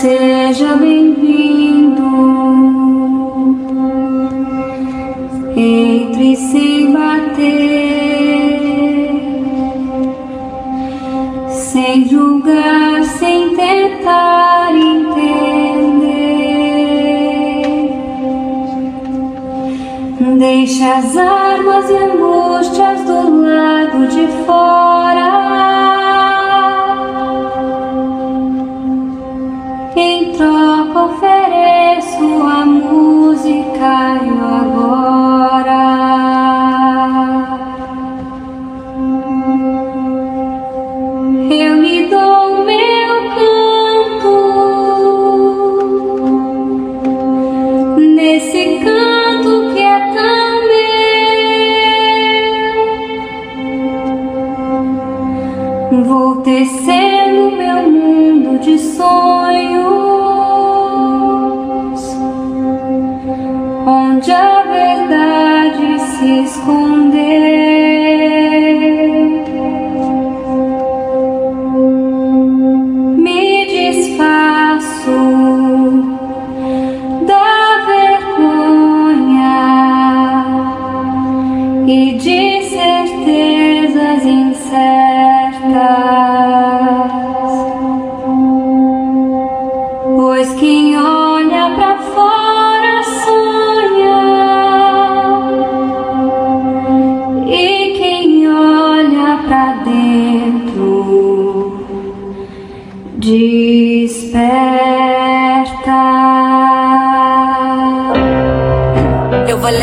[0.00, 2.06] Seja bem-vindo.
[5.56, 7.40] Entre sem bater,
[11.50, 15.08] sem julgar, sem tentar entender.
[20.38, 21.16] Deixa as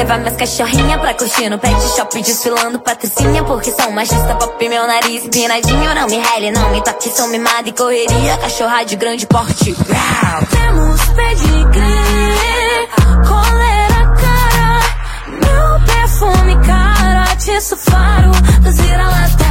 [0.05, 4.85] levar minhas cachorrinhas pra curtir no pet shop desfilando patricinha Porque sou machista, pop meu
[4.85, 9.25] nariz empinadinho Não me rele, não me toque, sou mimada e correria Cachorra de grande
[9.25, 9.73] porte.
[9.73, 10.45] Brau.
[10.51, 12.87] Temos pedigree,
[13.27, 14.79] coleira cara
[15.27, 19.45] Meu perfume cara, tiço faro dos vira-lata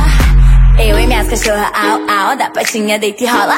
[0.78, 3.56] Eu e minhas cachorras, au, au, da patinha deita e rola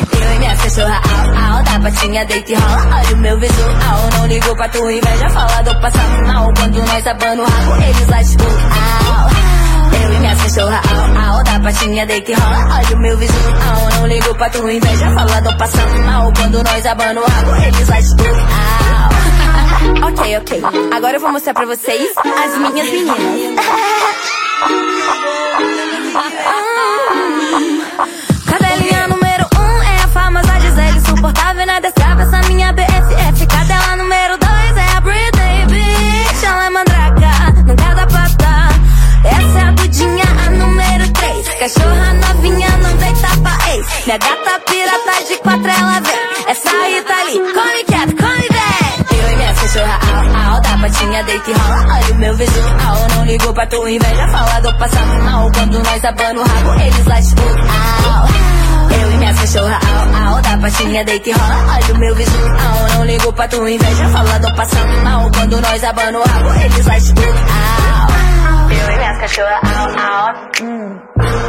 [0.34, 4.26] E minhas cachorras, au, au, da patinha deita e rola Olha o meu visual, não
[4.26, 8.24] ligo pra tua inveja Fala do passado mal, quando nós abano o rabo Eles lá
[8.24, 12.98] tipo, au Eu e minhas cachorras, au, au, da patinha deita e rola Olha o
[13.00, 17.24] meu visual, não ligo pra tua inveja Fala do passado mal, quando nós abano o
[17.26, 19.16] rabo Eles lá tipo, au
[20.08, 20.62] Ok, ok,
[20.96, 23.66] agora eu vou mostrar pra vocês as minhas meninas
[50.96, 54.74] patinha deita e rola, olha o meu visual Não ligo pra tua inveja, fala do
[54.78, 57.16] passado mal Quando nós abano o rabo, eles lá
[58.16, 58.28] au
[59.00, 62.88] Eu e minha cachorra, au, au Da patinha deita e rola, olha o meu visual
[62.94, 66.86] Não ligo pra tua inveja, fala do passado mal Quando nós abano o rabo, eles
[66.86, 68.16] lá au.
[68.70, 70.34] Eu e minhas cachorras, au, au.
[70.62, 70.98] Hum.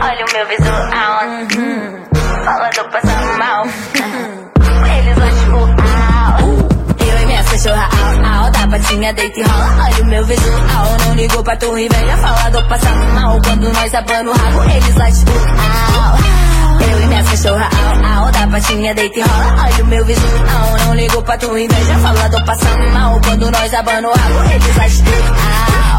[0.02, 1.24] Olha o meu visual,
[1.58, 2.04] hum.
[2.44, 3.66] Fala do passado mal.
[4.98, 7.08] Eles lá tipo, au.
[7.08, 7.97] Eu e minhas cachorras, au,
[8.78, 12.18] au Da patinha deita e rola, olha o meu visual Não ligo pra tua inveja,
[12.18, 13.42] fala do passado mal.
[13.42, 15.32] Quando nós abano o rabo, eles lá tipo,
[16.84, 18.32] Eu e minhas cachorras, au, au.
[18.32, 22.28] Da patinha deita e rola, olha o meu visual Não ligo pra tua inveja, fala
[22.30, 23.20] do passado mal.
[23.22, 25.98] Quando nós abano o rabo, eles lá tipo, au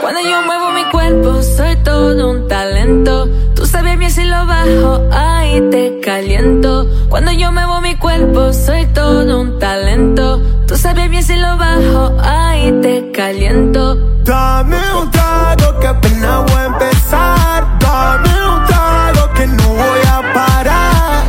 [0.00, 3.28] Cuando yo muevo mi cuerpo soy todo un talento.
[3.62, 6.84] Tú sabes bien si lo bajo, ahí te caliento.
[7.08, 10.42] Cuando yo muevo mi cuerpo soy todo un talento.
[10.66, 13.94] Tú sabes bien si lo bajo, ahí te caliento.
[14.24, 17.78] Dame un trago que apenas voy a empezar.
[17.78, 21.22] Dame un trago que no voy a parar.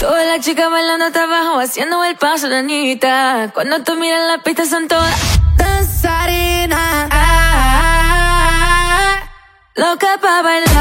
[0.00, 3.50] Todas las chicas bailando hasta abajo, haciendo el paso de Anita.
[3.52, 5.14] Cuando tú miras la pista son todas
[5.58, 7.10] danzarinas.
[9.76, 10.78] Loca pa' bailar.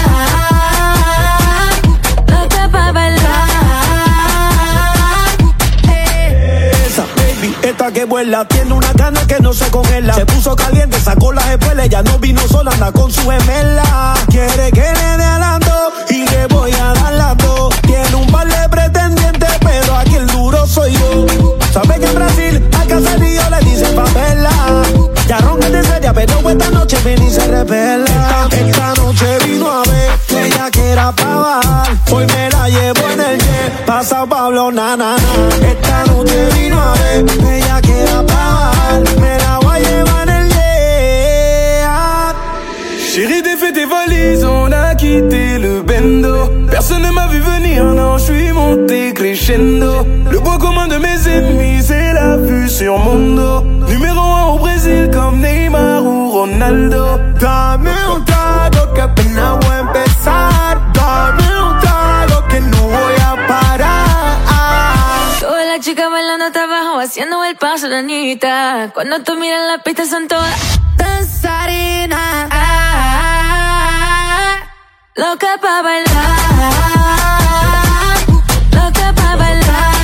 [2.29, 3.49] Loca pa' bailar.
[6.87, 10.13] Esa baby, esta que vuela, tiene una gana que no se congela.
[10.13, 14.15] Se puso caliente, sacó las espuelas, ya no vino sola, anda con su gemela.
[14.29, 17.75] Quiere que le dé alando y le voy a dar las dos.
[17.81, 21.27] Tiene un par de pretendientes, pero aquí el duro soy yo.
[21.73, 24.56] Sabe que en Brasil hay caserío, le dicen favela.
[34.67, 35.06] Pero na na
[67.67, 68.93] paso, la niñita.
[68.95, 70.55] Cuando tú miras la pista son todas
[70.97, 72.49] danzarinas.
[75.17, 76.39] Loca pa' bailar.
[78.79, 79.97] Loca pa' bailar.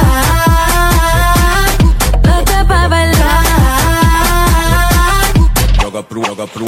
[2.28, 3.44] Loca pa' bailar.
[5.82, 6.66] Joga pro, joga pro.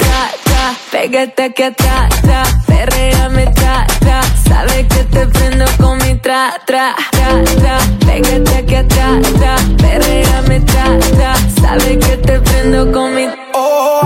[0.91, 4.21] Pégate aquí atrás, tra, perréame, tra, tra.
[4.89, 7.77] Que te prendo con mi tra, tra, tra, tra.
[8.05, 11.33] Pégate aquí atrás, tra, perréame, tra, tra.
[11.77, 14.01] Que te prendo con mi Oh,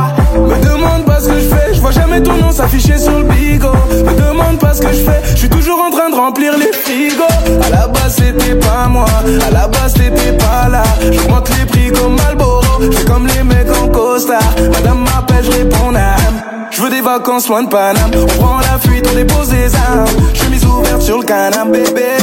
[0.47, 3.23] me demande pas ce que je fais, je vois jamais ton nom s'afficher sur le
[3.23, 3.73] bigot.
[4.05, 6.71] Me demande pas ce que je fais, je suis toujours en train de remplir les
[6.73, 7.23] frigos.
[7.63, 7.78] À la
[8.09, 9.05] c'était pas moi,
[9.47, 10.83] à la base t'étais pas là.
[11.11, 14.55] J'augmente les prix comme Malboro, je comme les mecs en costard.
[14.71, 16.41] Madame m'appelle, je réponds âme.
[16.71, 18.11] Je veux des vacances loin de Paname.
[18.15, 20.05] On prend la fuite, on dépose des armes.
[20.33, 22.19] Chemise ouverte sur le canapé, mais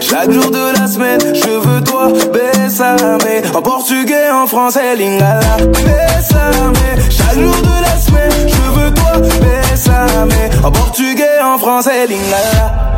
[0.00, 3.18] Chaque jour de la semaine, je veux toi, bésame.
[3.54, 5.56] En portugais, en français, lingala.
[5.72, 6.74] Bésame.
[7.10, 10.28] Chaque jour de la semaine, je veux toi, bésame.
[10.62, 12.88] En portugais, en français, lingala.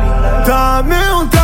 [0.45, 1.40] Trago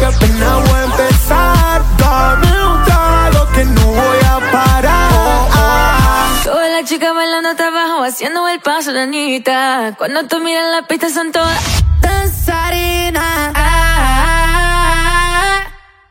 [0.00, 1.82] que apenas voy a empezar.
[1.98, 6.42] Dame un trago que no voy a parar.
[6.42, 9.94] Todas las chicas bailando hasta abajo, haciendo el paso, la niñita.
[9.98, 11.60] Cuando tú miras la pista son todas
[12.00, 13.52] danzarinas.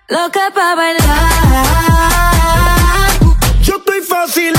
[0.07, 1.09] Loca pa' bailar.
[3.61, 4.53] Yo estoy fácil.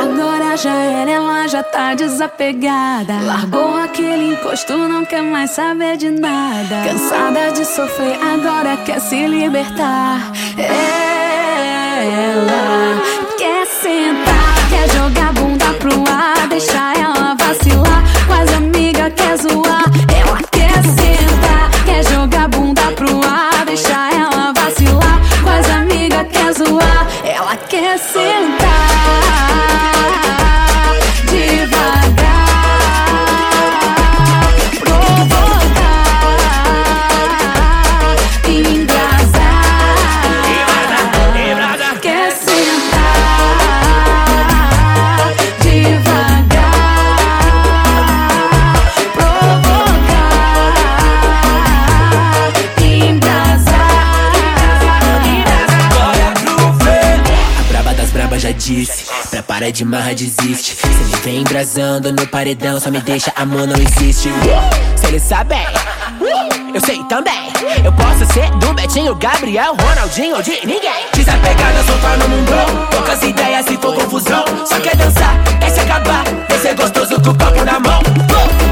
[0.00, 3.14] Agora já era, ela já tá desapegada.
[3.20, 6.84] Largou aquele encosto, não quer mais saber de nada.
[6.88, 10.30] Cansada de sofrer, agora quer se libertar.
[12.06, 13.02] Ela
[13.36, 17.13] quer sentar, quer jogar bunda pro ar, deixar ela
[28.12, 28.63] Ela
[58.64, 59.04] disse.
[59.30, 60.76] Prepara de marra, desiste.
[60.76, 64.30] Se ele vem embrasando no paredão Só me deixa, amor, não existe.
[64.96, 65.56] Se ele sabe,
[66.72, 67.52] eu sei também.
[67.84, 71.06] Eu posso ser do Betinho, Gabriel, Ronaldinho ou de ninguém.
[71.12, 72.86] Desapegada, soltar no mundão.
[72.90, 74.44] Poucas ideias se for confusão.
[74.66, 76.24] Só quer dançar, quer se acabar.
[76.48, 78.02] Descer gostoso com o copo na mão.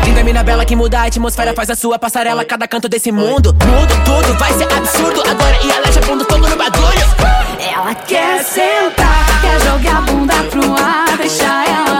[0.06, 3.54] Linda mina bela que muda a atmosfera Faz a sua passarela, cada canto desse mundo.
[3.66, 5.22] Mudo tudo, vai ser absurdo.
[5.28, 10.74] Agora e aleja fundo todo no bagulho Ela quer sentar, quer jogar a bunda pro
[10.74, 11.91] ar, deixar ela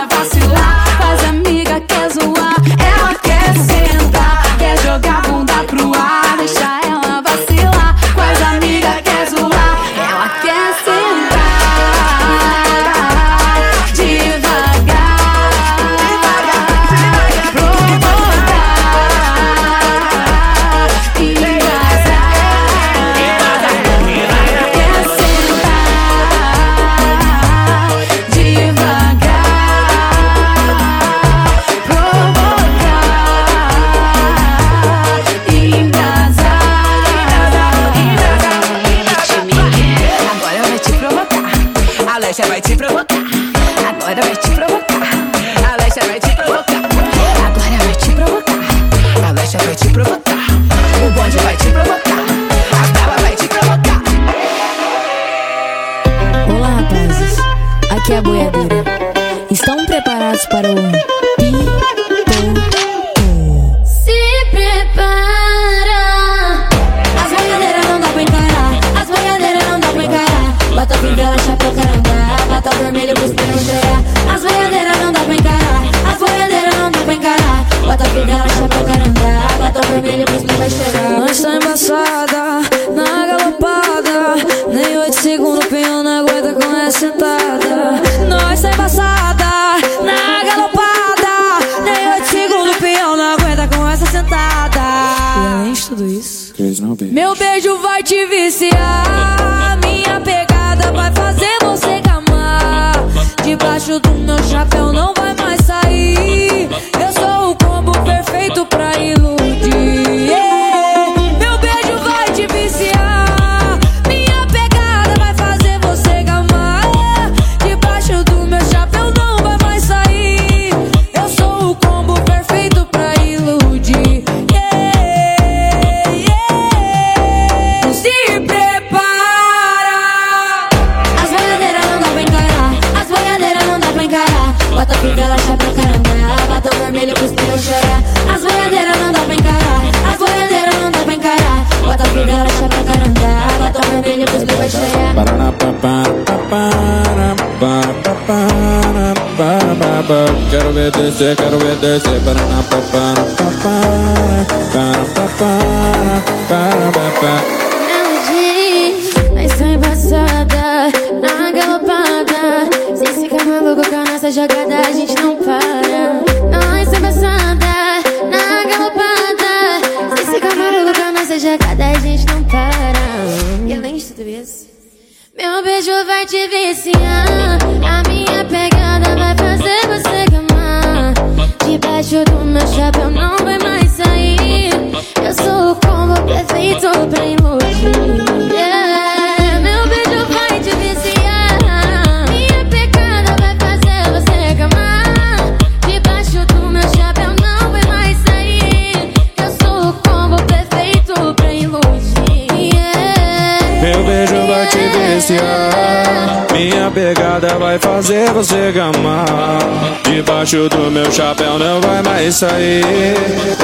[203.83, 206.47] Meu beijo vai te viciar.
[206.53, 209.59] Minha pegada vai fazer você gamar.
[210.05, 212.85] Debaixo do meu chapéu não vai mais sair.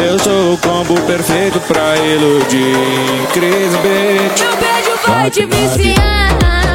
[0.04, 2.74] Eu sou o combo perfeito pra iludir.
[3.32, 4.40] Cris Beat.
[4.40, 6.67] Meu beijo vai te viciar.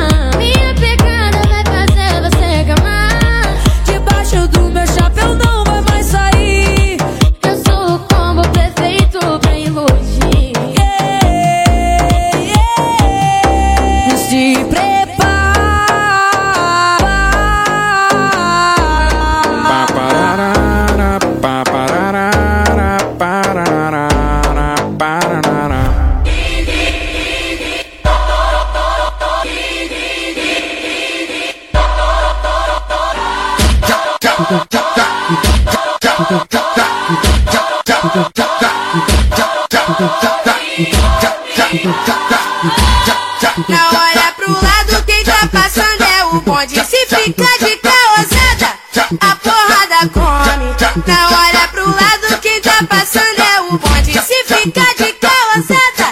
[46.43, 46.75] Bonde.
[46.85, 48.73] Se fica de caosada,
[49.19, 50.75] a porrada come.
[51.07, 54.13] Não olha pro lado, quem tá passando é o bonde.
[54.13, 56.07] Se fica de caosada,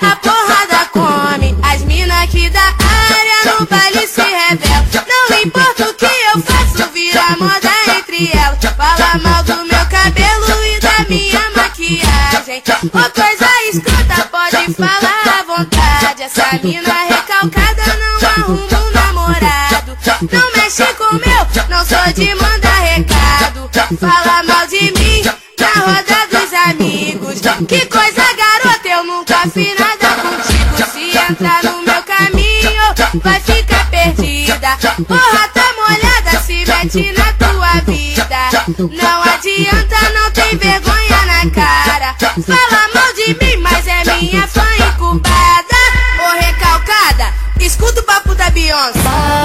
[0.00, 1.56] a porrada come.
[1.62, 4.84] As mina aqui da área no baile se revelam.
[5.30, 8.58] Não importa o que eu faço, vira moda entre elas.
[8.76, 12.62] Fala mal do meu cabelo e da minha maquiagem.
[12.86, 16.22] Ô coisa escrota, pode falar à vontade.
[16.22, 16.93] Essa mina
[22.04, 23.70] meu, não sou de mandar recado.
[23.98, 25.22] Fala mal de mim
[25.58, 27.40] na roda dos amigos.
[27.66, 30.92] Que coisa, garota, eu nunca fiz nada contigo.
[30.92, 34.76] Se entrar no meu caminho, vai ficar perdida.
[35.06, 38.50] Porra, tá molhada, se mete na tua vida.
[38.78, 42.14] Não adianta, não tem vergonha na cara.
[42.18, 45.74] Fala mal de mim, mas é minha fã incubada.
[46.18, 49.43] Ô recalcada, escuta o papo da Beyoncé.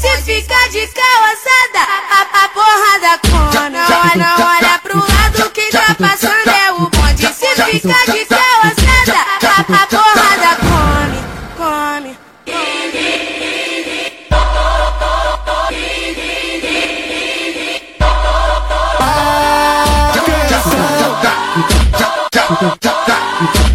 [0.00, 3.70] Se fica de calçada, a, a porrada come.
[3.70, 7.26] Não olha, olha pro lado, quem tá passando é o bonde.
[7.26, 11.18] Se fica de calçada, a, a porrada come,
[11.56, 12.18] come.
[22.60, 23.73] Não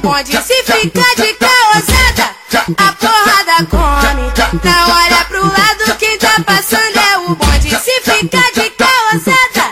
[0.00, 0.32] bonde.
[0.42, 2.34] Se fica de caosada,
[2.76, 4.32] a porrada come.
[4.64, 7.70] Não olha pro lado, quem tá passando é o bonde.
[7.70, 9.64] Se fica de caosada,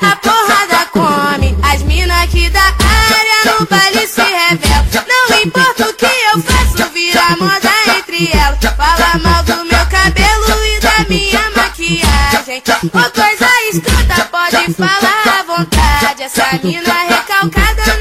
[0.00, 1.56] a porrada come.
[1.62, 4.84] As mina aqui da área no baile se revelam.
[5.06, 8.58] Não importa o que eu faço, vira moda entre elas.
[8.76, 12.62] Fala mal do meu cabelo e da minha maquiagem.
[12.84, 16.22] Ô coisa escrota, pode falar à vontade.
[16.22, 17.93] Essa mina recalcada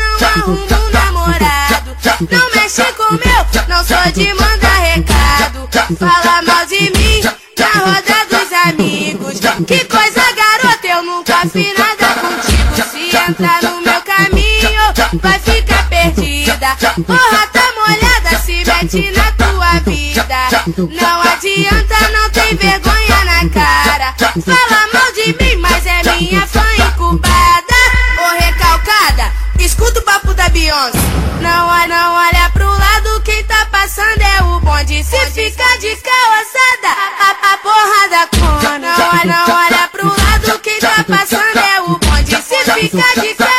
[3.84, 5.68] não sou de mandar recado.
[6.00, 7.22] Fala mal de mim
[7.60, 9.40] na roda dos amigos.
[9.68, 12.90] Que coisa, garota, eu nunca fiz nada contigo.
[12.90, 16.78] Se entrar no meu caminho, vai ficar perdida.
[17.06, 20.38] Porra, tá molhada, se mete na tua vida.
[20.78, 24.16] Não adianta, não tem vergonha na cara.
[24.18, 27.74] Fala mal de mim, mas é minha fã incubada.
[28.18, 31.00] Ô recalcada, escuta o papo da Beyoncé.
[31.42, 32.63] Não, olha, não olha pro
[34.86, 38.80] Se fica de calçada, a, a porrada com.
[38.80, 42.36] Não, olha, olha pro lado, quem tá passando é o bonde.
[42.36, 43.53] Se fica de calçada,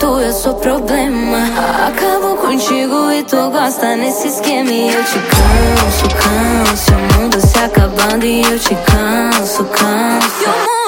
[0.00, 1.38] tu eu sou problema.
[1.86, 4.70] Acabo contigo e tu gosta nesse esquema.
[4.70, 6.92] E eu te canso, canso.
[6.92, 10.79] O mundo se acabando e eu te canso, canso.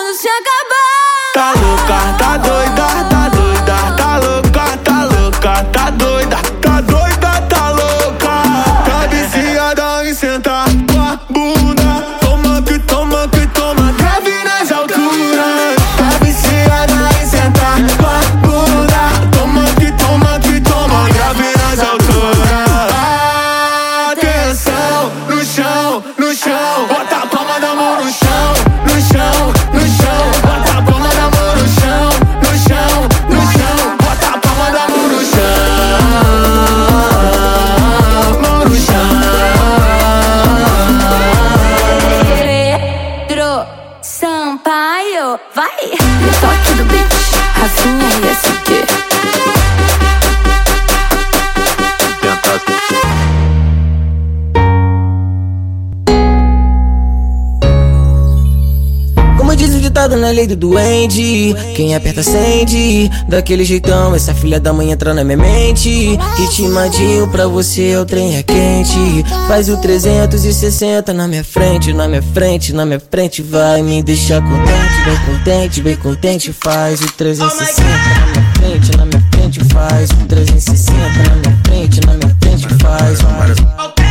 [60.33, 61.55] Lei do duende.
[61.75, 63.11] Quem aperta acende.
[63.29, 66.19] Daquele jeitão essa filha da mãe entra na minha mente.
[66.37, 69.25] Ritmadinho pra você o trem é quente.
[69.47, 73.43] Faz o 360 na minha frente Na minha frente, na minha frente.
[73.43, 76.53] Vai me deixar contente, bem contente, bem contente.
[76.53, 79.65] Faz o 360 na minha frente, na minha frente.
[79.73, 82.69] Faz o 360 na minha frente, na minha frente.
[82.83, 83.61] Faz, faz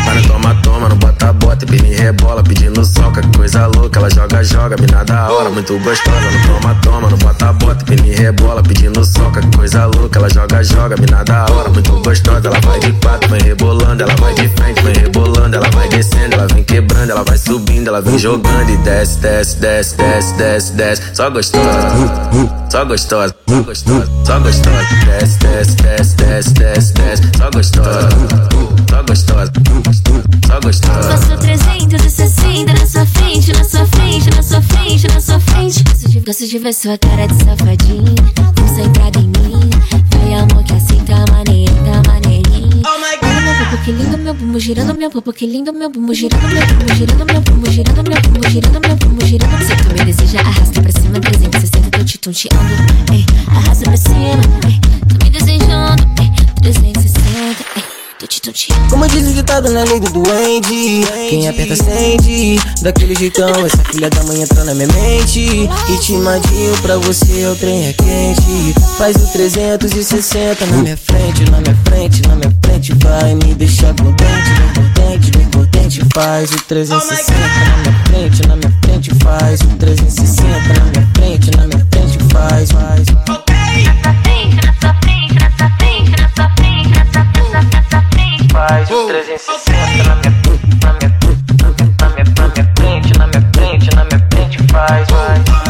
[0.05, 4.43] Para toma, toma, não bota, bota, me rebola, pedindo soca, que coisa louca, ela joga,
[4.43, 8.63] joga, mina da hora, muito gostosa, não toma, toma, não bota, bota, e me rebola,
[8.63, 12.79] pedindo soca, que coisa louca, ela joga, joga, mina da hora, muito gostosa, ela vai
[12.79, 16.63] de quatro, vai rebolando, ela vai de frente, vai rebolando, ela vai descendo, ela vem
[16.63, 21.29] quebrando, ela vai subindo, ela vem jogando e desce, desce, desce, desce, desce, desce, só
[21.29, 21.89] gostosa,
[22.71, 28.09] só gostosa, só gostosa, só gostosa, desce, desce, desce, desce, desce, desce, só gostosa,
[28.89, 29.51] só gostosa,
[30.47, 31.17] só gostosa.
[31.17, 31.41] Faço
[31.91, 35.83] 360 na sua frente, na sua frente, na sua frente, na sua frente.
[35.83, 38.15] Gosto de, gosto de ver sua cara de safadinho,
[38.57, 39.69] concentrada em mim.
[40.09, 42.81] Vai amor que assim tá maneirinho, tá maneirinho.
[42.85, 43.43] Oh my God.
[43.43, 46.65] Meu popo que lindo, meu bumbum girando, meu popo que lindo, meu bumbum girando, meu
[46.65, 49.65] bumbum girando, meu bumbum girando, meu bumbum girando, meu bumbum girando.
[49.65, 52.73] Se tu me deseja, arrasta pra cima, 360, tô te tonteando.
[53.11, 57.70] Ei, arrasta pra cima, ei, tô me desejando, ei, 360,
[58.89, 64.09] Como diz o ditado na lei do duende Quem aperta acende Daquele jeitão essa filha
[64.09, 65.69] da mãe entra na minha mente.
[65.87, 68.73] Ritmadinho pra você o trem é quente.
[68.97, 72.93] Faz o 360 na minha frente, na minha frente, na minha frente.
[72.95, 76.01] Vai me deixar contente, bem contente, bem contente.
[76.13, 79.11] Faz o 360 na minha frente, na minha frente.
[79.23, 82.17] Faz o 360 na minha frente, na minha frente.
[82.31, 84.70] Faz, faz, faz
[88.67, 90.31] Faz o 360 na minha, na minha,
[90.83, 91.09] na minha,
[91.99, 95.60] na minha, na minha frente, na minha frente, na minha frente, faz, faz.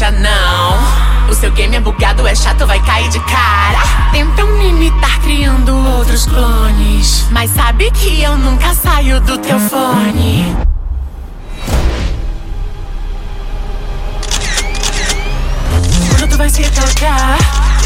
[0.00, 1.28] Deixar não.
[1.28, 4.10] O seu game é bugado, é chato, vai cair de cara.
[4.10, 7.26] Tentam me imitar criando outros clones.
[7.30, 10.56] Mas sabe que eu nunca saio do teu fone.
[16.08, 17.38] Quando tu vai se tocar,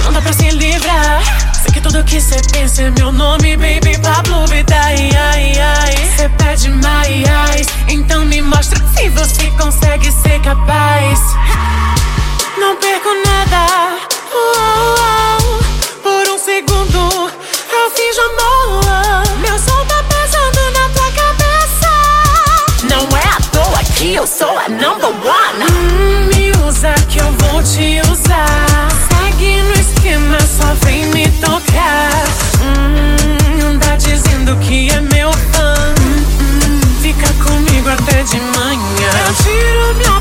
[0.05, 1.21] não dá pra se livrar.
[1.63, 5.53] Sei que tudo que cê pensa é meu nome, baby Pablo ai.
[6.17, 11.21] Cê pede mais, então me mostra se você consegue ser capaz.
[12.59, 13.99] Não perco nada.
[14.33, 15.61] Uou, uou.
[16.03, 17.33] Por um segundo
[17.73, 19.39] eu fiz amor.
[19.41, 21.91] Meu som tá pesando na tua cabeça.
[22.85, 25.65] Não é à toa que eu sou a number one.
[25.73, 28.89] Hum, me usa que eu vou te usar.
[29.09, 32.11] Segue no esquema, só vem me tocar.
[32.63, 35.75] Hum, tá dizendo que é meu fã.
[36.01, 39.11] Hum, hum, fica comigo até de manhã.
[39.27, 40.14] Eu tiro minha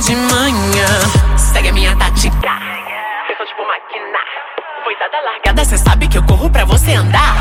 [0.00, 0.86] de manhã.
[1.36, 2.52] Segue a minha tática.
[3.28, 4.18] Eu sou tipo máquina.
[4.84, 7.34] Foi dada largada, cê sabe que eu corro pra você andar.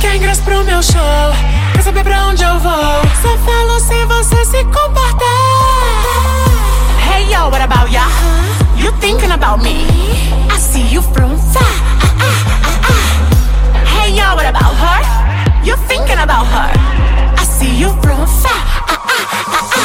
[0.00, 1.34] Quer ingresso pro meu show?
[1.72, 3.02] Quer saber pra onde eu vou?
[3.20, 5.28] Só falo se você se comportar.
[7.10, 8.06] Hey yo, what about ya?
[8.76, 9.84] You thinking about me?
[10.54, 11.64] I see you from far.
[13.84, 15.64] Hey yo, what about her?
[15.64, 16.70] You thinking about her?
[17.36, 19.77] I see you from far.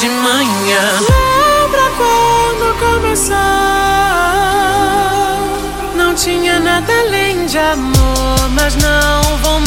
[0.00, 1.00] De manhã.
[1.00, 3.36] Lembra quando começou?
[5.94, 9.60] Não tinha nada além de amor, mas não vou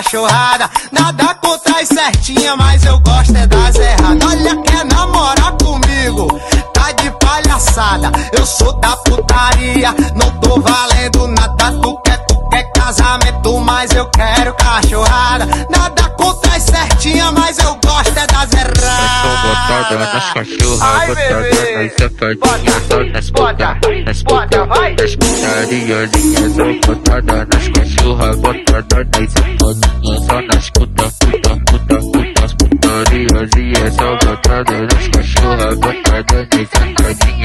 [0.00, 0.70] cachorrada.
[0.90, 4.28] Nada contra as certinha, mas eu gosto é das erradas.
[4.28, 6.26] Olha, quer namorar comigo?
[6.72, 8.10] Tá de palhaçada.
[8.32, 11.72] Eu sou da putaria, não tô valendo nada.
[11.82, 15.46] Tu quer, tu quer casamento, mas eu quero cachorrada.
[15.70, 18.80] Nada contra as certinha, mas eu gosto é das erradas.
[19.42, 21.49] botada bebê.
[21.49, 21.49] nas
[22.20, 30.26] safadinhas, só nas puta, nas puta, nas putariazinhas, só botada nas cachorras, botada nas safadinhas,
[30.26, 37.39] só nas puta, puta, puta, puta, as putariazinhas, só botada nas cachorras, botada nas safadinhas,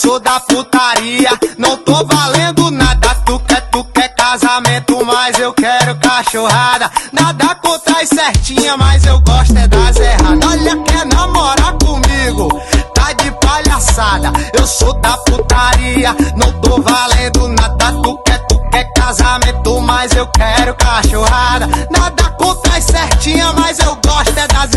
[0.00, 3.14] sou da putaria, não tô valendo nada.
[3.26, 6.90] Tu quer, tu quer casamento, mas eu quero cachorrada.
[7.12, 10.50] Nada contra as certinha, mas eu gosto é das erradas.
[10.50, 12.48] Olha, quer namorar comigo?
[12.94, 14.32] Tá de palhaçada.
[14.54, 17.92] Eu sou da putaria, não tô valendo nada.
[18.02, 21.68] Tu quer, tu quer casamento, mas eu quero cachorrada.
[21.90, 24.74] Nada contra as certinha, mas eu gosto é das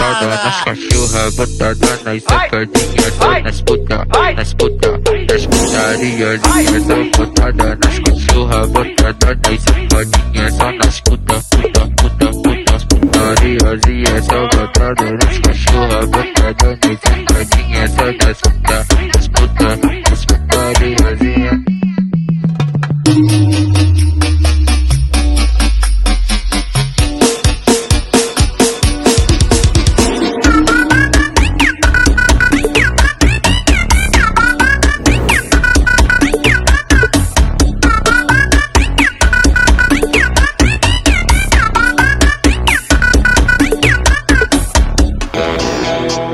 [0.00, 7.24] botada nas cachorra, botada nas safadinha, tô nas puta, nas puta, nas putaria linda, tô
[7.24, 13.80] botada nas cachorra, botada nas safadinha, só nas puta, puta, puta, puta, as putarias.
[13.88, 19.76] E é só botada nas cachorra, botada nas safadinha, só nas puta, nas puta,
[20.08, 21.20] nas putarias.
[21.20, 21.69] E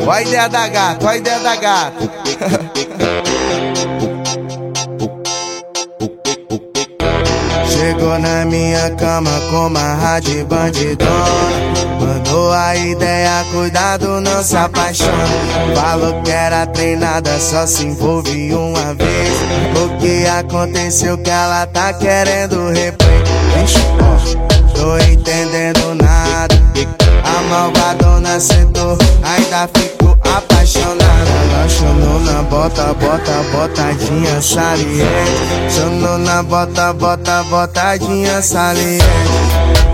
[0.06, 1.96] Ó a ideia da gata, ó a ideia da gata.
[7.68, 11.06] Chegou na minha cama com uma rádio bandidona.
[12.00, 15.12] Mandou a ideia, cuidado, não se apaixona.
[15.74, 19.30] Falou que era treinada, só se envolve uma vez.
[19.82, 23.22] O que aconteceu que ela tá querendo replay?
[24.00, 24.16] Ó,
[24.74, 25.85] tô entendendo
[27.48, 31.68] malvadona sentou, ainda ficou apaixonada.
[31.68, 35.74] Chamou na bota, bota, botadinha saliente.
[35.74, 39.04] Chamou na bota, bota, botadinha saliente.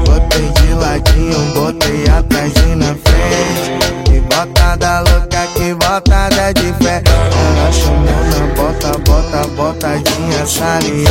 [0.05, 4.02] Botei de ladinho, botei atrás e na frente.
[4.13, 7.03] Que botada louca, que botada de fé.
[7.07, 11.09] Ela chamou na bota, bota, botadinha saliente.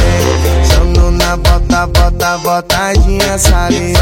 [0.72, 3.98] Chamou na bota, bota, botadinha saliente.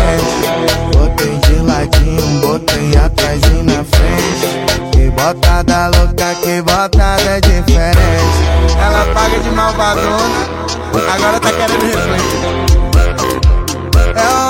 [0.92, 4.92] Botei de ladinho, botei atrás e na frente.
[4.92, 8.40] Que botada louca, que botada diferente.
[8.86, 10.46] Ela paga de malvadona,
[11.14, 12.20] agora tá querendo replay.
[14.14, 14.49] É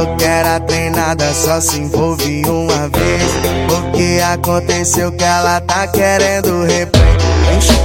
[0.00, 3.22] Falou que era treinada, só se envolve uma vez.
[3.70, 6.66] O que aconteceu que ela tá querendo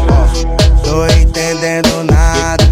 [0.10, 2.63] ó, Tô entendendo nada.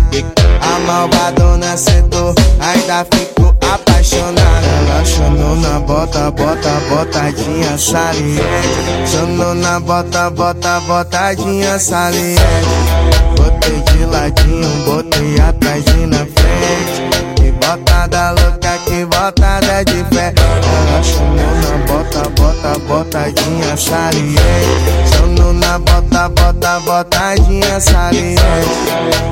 [0.62, 4.66] A malvadona sentou, ainda ficou apaixonada.
[4.66, 9.12] Ela chamou na bota, bota, botadinha saliente.
[9.12, 12.42] Chamou na bota, bota, botadinha saliente.
[13.36, 17.13] Botei de ladinho, botei atrás e na frente
[17.54, 20.34] botada louca, que botada de fé.
[20.38, 24.38] Ela chamou na bota, bota, botadinha saliente
[25.12, 28.42] Chamou na bota, bota, botadinha saliente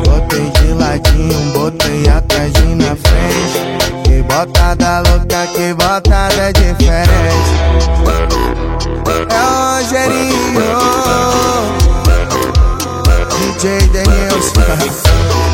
[0.05, 4.03] Botei de ladinho, botei atrás e na frente.
[4.03, 7.51] Que botada louca, que botada diferente
[9.29, 10.61] É o Rogerinho.
[13.37, 15.50] DJ Denilson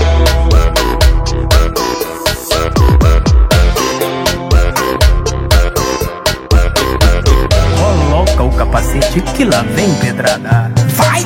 [8.58, 10.72] capacete que lá vem pedrada.
[10.96, 11.24] Vai!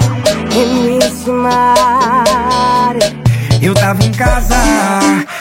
[3.61, 4.57] Eu tava em casa,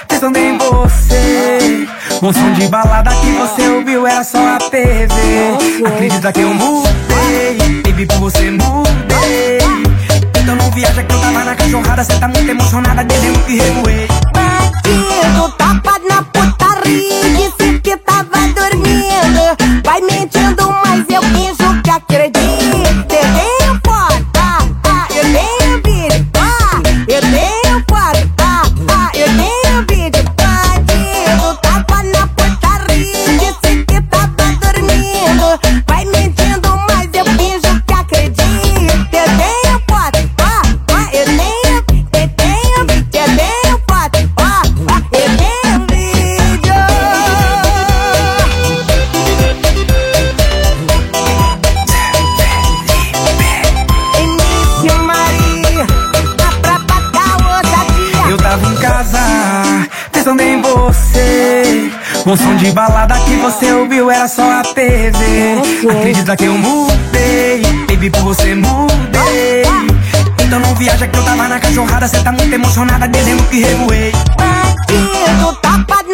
[0.06, 1.88] pensando em você.
[2.20, 5.08] Som de balada que você ouviu era só a TV.
[5.84, 9.58] Acredita que eu mudei, baby, por você mudei.
[10.38, 14.06] Então não viaja que eu tava na cachorrada, cê tá muito emocionada, dizendo que revoei.
[14.32, 17.19] Bandido, tapa na putaria
[62.30, 65.58] Um som de balada que você ouviu era só a TV.
[65.90, 69.64] Acredita que eu mudei, baby, por você mudei.
[70.40, 74.12] Então não viaja que eu tava na cachorrada, cê tá muito emocionada, dizendo que revoei.
[74.38, 76.04] Bandido, tapa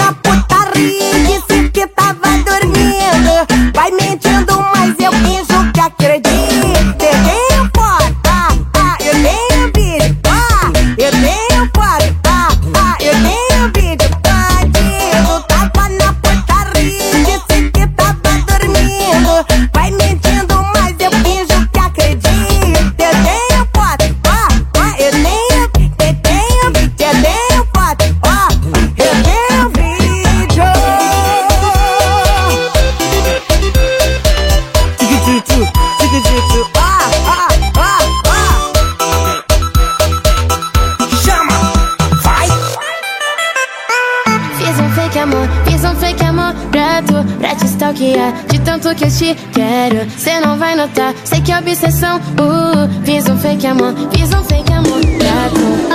[54.13, 55.87] fiz um fake amor gato.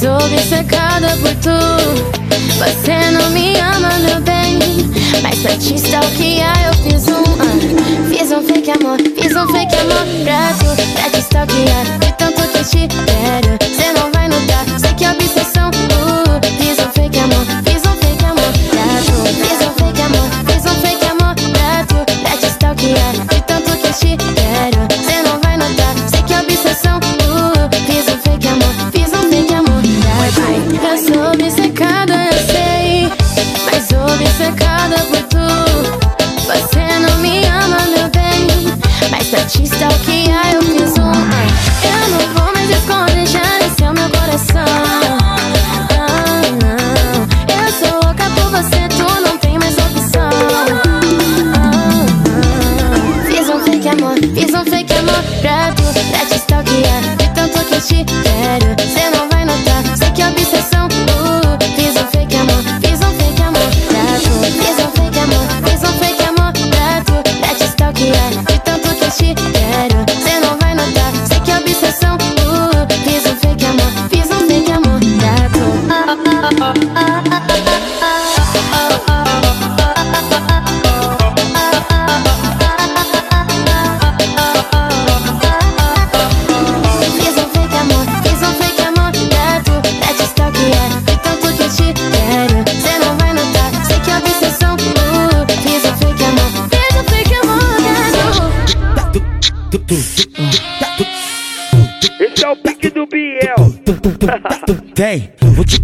[0.00, 2.10] Sou obcecada por tu.
[2.56, 4.58] Você não me ama, meu bem
[5.22, 9.76] Mas pra te stalkear eu fiz um ah, Fiz um fake amor, fiz um fake
[9.76, 12.09] amor Pra tu, pra te stalkear
[12.70, 13.59] te quero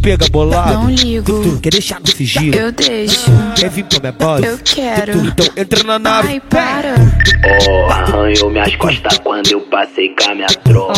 [0.06, 0.72] pegar bolado.
[0.72, 1.58] Não ligo.
[1.58, 2.54] Quer deixar no sigilo?
[2.54, 3.28] Eu deixo.
[3.56, 4.46] Quer vir pra minha base?
[4.46, 5.26] Eu quero.
[5.26, 6.28] Então entra na nave.
[6.28, 6.94] Ai, para.
[7.68, 10.94] Oh, arranhou minhas costas quando eu passei com a minha tropa.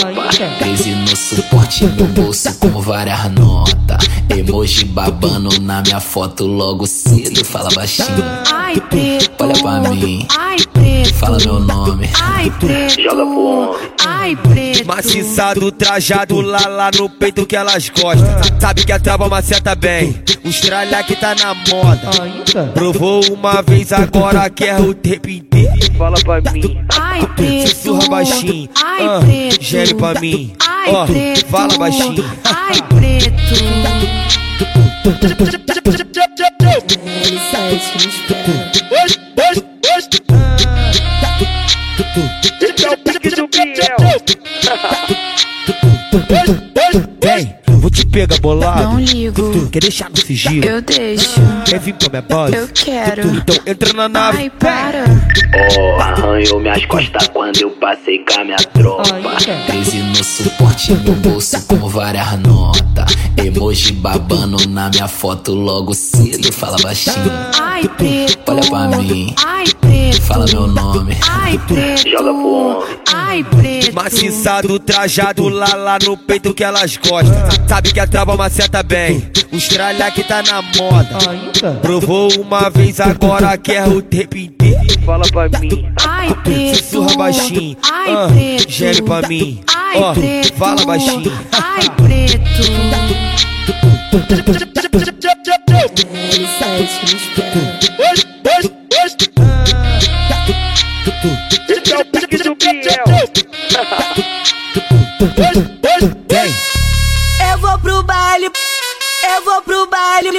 [0.58, 4.06] 13 no suporte no bolso com várias notas.
[4.28, 7.42] Emoji babando na minha foto logo cedo.
[7.46, 8.24] Fala baixinho.
[8.52, 9.30] Ai, preto.
[9.42, 10.26] Olha pra mim.
[10.36, 10.58] Ai.
[11.18, 12.08] Fala meu nome.
[12.22, 13.02] Ai, preto.
[13.02, 13.88] Joga pro homem.
[14.06, 14.86] Ai, preto.
[14.86, 18.28] Maciçado, trajado lá, lá no peito que elas gostam.
[18.60, 20.22] Sabe que a trava maceta bem.
[20.44, 22.10] O estralha que tá na moda.
[22.72, 25.92] Provou uma vez, agora quer o tempo inteiro.
[25.96, 26.84] Fala pra mim.
[26.96, 27.68] Ai, preto.
[27.70, 28.68] Sussurra baixinho.
[28.82, 29.62] Ai, ah, preto.
[29.64, 30.52] Geme pra mim.
[30.66, 31.46] Ai, Ó, preto.
[31.46, 32.24] fala baixinho.
[32.44, 33.28] Ai, preto.
[38.90, 39.67] Esse é
[47.20, 48.82] Vem, vou te pegar bolado.
[48.82, 49.68] Não ligo.
[49.68, 50.64] Quer deixar no sigilo?
[50.64, 51.40] Eu deixo.
[51.64, 52.56] Quer vir pra minha base?
[52.56, 53.28] Eu quero.
[53.36, 54.38] Então entra na nave.
[54.38, 55.04] Ai, para.
[55.78, 59.04] Oh, arranhou minhas costas quando eu passei com a minha tropa.
[59.66, 63.16] 13 no suporte no bolso com várias notas.
[63.36, 66.52] Emoji babando na minha foto logo cedo.
[66.52, 67.30] Fala baixinho.
[67.60, 68.38] Ai, preto.
[68.50, 69.34] Olha pra mim.
[69.44, 69.87] Ai, preto.
[70.12, 71.16] Fala meu nome.
[71.28, 72.08] Ai, preto.
[72.08, 72.98] Joga pro homem.
[73.14, 73.94] Ai, preto.
[73.94, 77.34] Maciçado, trajado lá, lá no peito que elas gostam.
[77.68, 79.30] Sabe que a trava maceta bem.
[79.52, 81.18] O estralha que tá na moda.
[81.80, 84.78] Provou uma vez, agora quer o tempo inteiro.
[85.04, 85.90] Fala pra mim.
[86.06, 86.76] Ai, preto.
[86.76, 87.76] Sussurra baixinho.
[87.90, 88.70] Ai, ah, preto.
[88.70, 89.60] Geme pra mim.
[89.74, 90.54] Ai, Ó, preto.
[90.54, 91.32] fala baixinho.
[91.52, 92.48] Ai, preto.
[101.68, 103.04] Esse é o pique do Biel.
[106.28, 106.54] Vem,
[107.50, 108.50] Eu vou pro baile,
[109.36, 110.30] eu vou pro baile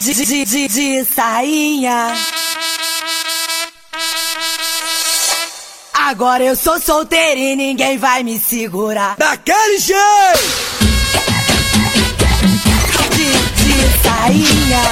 [0.00, 2.14] de, de, de, de sainha.
[5.94, 9.16] Agora eu sou solteira e ninguém vai me segurar.
[9.18, 9.98] daquele jeito.
[13.14, 14.82] De, de sainha.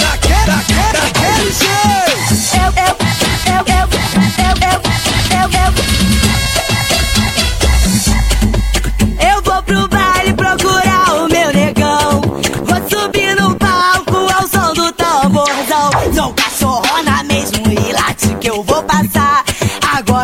[0.00, 2.12] Daquele, daquele, daquele jeito.
[2.56, 3.31] Eu, eu,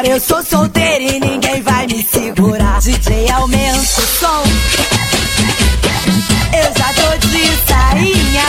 [0.08, 2.80] eu, sou solteira e ninguém vai me segurar.
[2.80, 4.42] DJ, aumenta o som.
[6.52, 8.44] Eu já tô de sainha.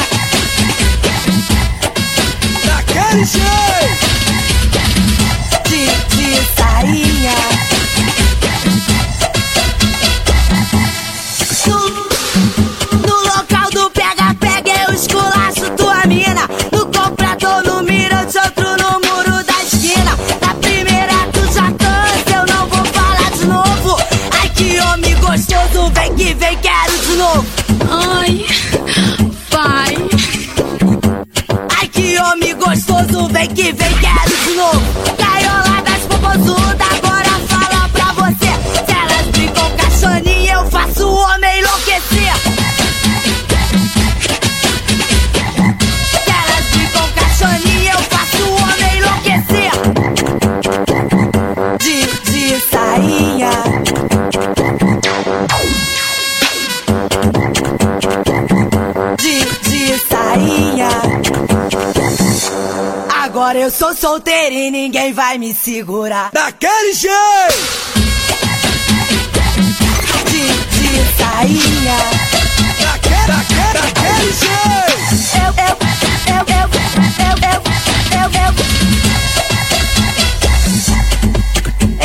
[2.65, 4.08] Daquele jeito.
[28.29, 28.45] vai,
[29.49, 29.95] vai.
[31.77, 34.81] Ai, que homem gostoso, vem que vem, quero de novo.
[35.17, 35.48] Caiu
[63.49, 66.29] Agora eu sou solteira e ninguém vai me segurar.
[66.31, 67.09] Daquele jeito!
[70.29, 70.41] De,
[70.77, 71.97] de sainha.
[72.79, 74.99] Daquele, daquele, daquele jeito!
[75.33, 75.73] Eu, eu,
[76.29, 76.69] eu, eu, eu,
[77.49, 77.57] eu,
[78.19, 78.53] eu, eu.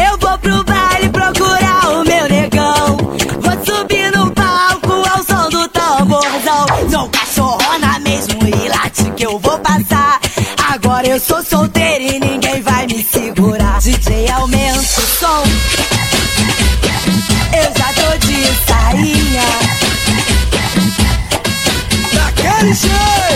[0.03, 2.97] Eu vou pro baile procurar o meu negão.
[3.43, 6.67] Vou subir no palco ao som do tamborzão.
[6.91, 10.14] Sou cachorrona mesmo e late que eu vou passar.
[11.05, 13.79] Agora eu sou solteira e ninguém vai me segurar.
[13.79, 15.43] DJ, aumenta o som.
[17.53, 19.43] Eu já tô de sainha.
[22.15, 23.34] Daquele jeito!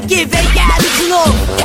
[0.00, 1.57] Que vem, quero de novo.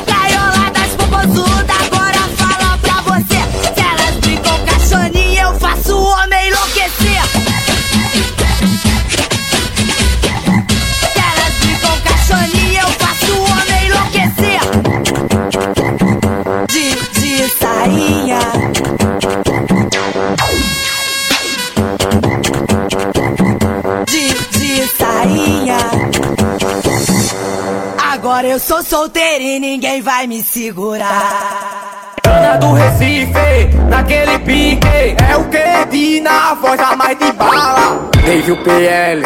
[28.64, 32.14] Sou solteira e ninguém vai me segurar.
[32.26, 38.08] Ana do Recife, naquele pique É o que de na voz a mais de bala.
[38.24, 39.22] Dave o PL,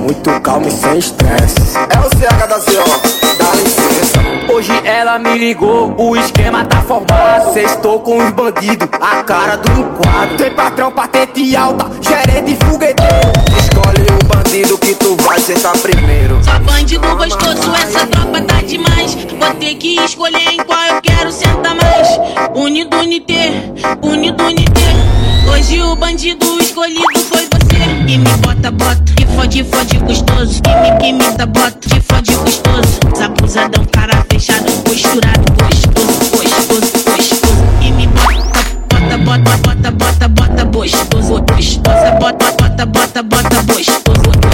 [0.00, 1.78] muito calmo e sem estresse.
[1.78, 4.52] É o CH da CO, dá licença.
[4.52, 7.54] Hoje ela me ligou, o esquema tá formado.
[7.54, 10.36] Sextou com os bandidos, a cara do enquadro.
[10.36, 17.16] Tem patrão, patente alta, gerente fogueteiro Escolhe o bandido que tu vai sentar primeiro bandido
[17.16, 19.14] gostoso, essa tropa tá demais.
[19.14, 22.08] Vou ter que escolher em qual eu quero sentar mais.
[22.54, 23.52] Unido Unité,
[24.00, 24.94] Unido Unité.
[25.52, 28.04] Hoje o bandido escolhido foi você.
[28.06, 30.62] Que me bota, bota, que fode, fode gostoso.
[31.00, 33.00] Que me, dá bota, que fode gostoso.
[33.22, 37.56] Abusadão, cara fechado, posturado, gostoso, gostoso, gostoso.
[37.82, 42.10] Que me bota, bota, bota, bota, bota, bota, gostoso, gostosa.
[42.18, 44.45] Bota, bota, bota, bota, gostoso, gostoso.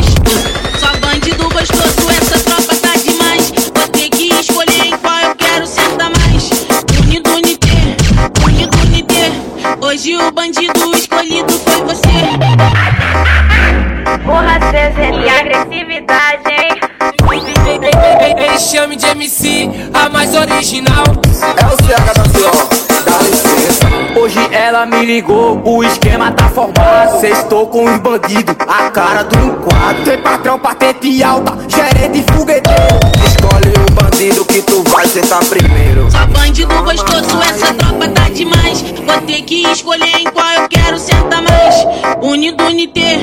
[24.72, 30.02] Ela me ligou, o esquema tá formado Sextou com os bandidos, a cara do enquadro
[30.02, 36.26] Tem patrão, patente alta, gerente fogueteiro Escolhe o bandido que tu vai sentar primeiro Só
[36.26, 38.82] bandido gostoso, essa tropa tá demais.
[38.82, 41.74] Vou ter que escolher em qual eu quero sentar mais.
[42.22, 43.18] Unido Unité,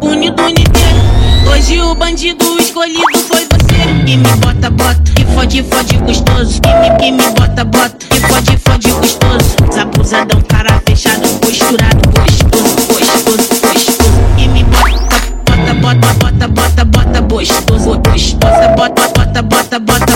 [0.00, 1.52] Unido Unité.
[1.52, 3.53] Hoje o bandido escolhido foi.
[4.14, 6.60] Que me bota, bota, que fode, fode gostoso.
[6.60, 9.56] Que me, que me bota, bota, que fode, fode gostoso.
[9.80, 13.98] Abusadão, cara fechado, posturado, gostoso, gostoso, gostoso.
[14.36, 15.18] Que me bota,
[15.50, 18.68] bota, bota, bota, bota, bota, gostoso, gostosa.
[18.76, 20.13] Bota, bota, bota, bota, gostoso,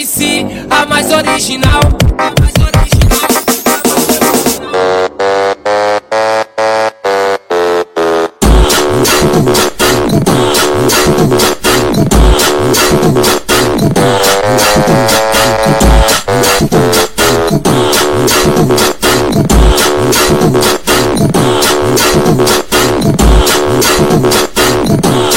[0.00, 1.80] MC, a mais original.
[2.16, 2.80] A mais original.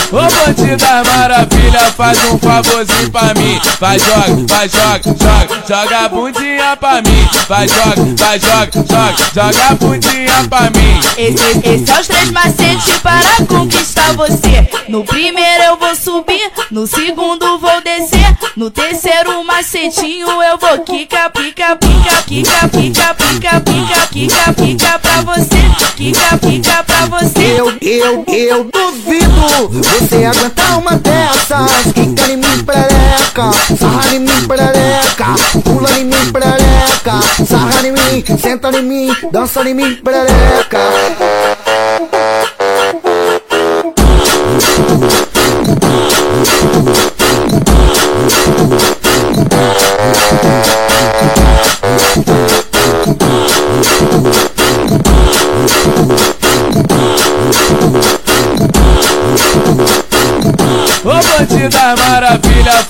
[0.10, 3.60] Ô oh, bandida é maravilhosa maravilha, faz um favorzinho pra mim.
[3.80, 7.30] Vai, joga, vai, joga, joga, joga a bundinha pra mim.
[7.48, 11.00] Vai, joga, vai, joga, joga, joga a bundinha pra mim.
[11.18, 14.70] Esse, esse é os três macetes para conquistar você.
[14.88, 18.38] No primeiro eu vou subir, no segundo vou descer.
[18.56, 25.22] No terceiro macetinho eu vou quica, pica, pica, quica, pica, pica, pica, quica, pica pra
[25.22, 25.64] você.
[25.96, 27.60] Quica, pica pra você.
[27.60, 31.63] Eu, eu, eu duvido você aguentar uma dessas.
[31.94, 38.38] Quica em mim, perereca, sarra em mim, perereca, pula em mim, perereca, sarra em mim,
[38.38, 41.23] senta em mim, dança em mim, perereca.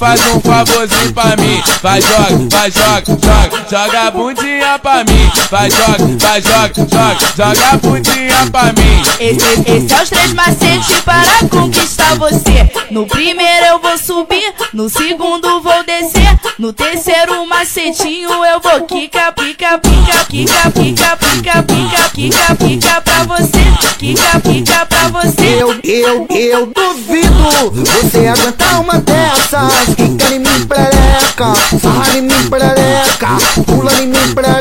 [0.03, 1.63] Faz um favorzinho pra mim.
[1.81, 5.31] Vai, joga, vai, joga, joga, joga a bundinha pra mim.
[5.51, 9.01] Vai, joga, vai, joga, joga, joga a bundinha pra mim.
[9.19, 12.71] Esse, esse é os três macetes para conquistar você.
[12.89, 16.39] No primeiro eu vou subir, no segundo vou descer.
[16.57, 23.23] No terceiro macetinho eu vou quica, pica, pica, quica, pica, pica, pica, quica, pica pra
[23.23, 23.63] você.
[23.97, 25.61] Quica, pica pra você.
[25.61, 29.95] Eu, eu, eu duvido você aguentar uma dessas.
[29.95, 34.52] Quica em mim, perereca, sarra em mim, perereca, pula em mim, perereca,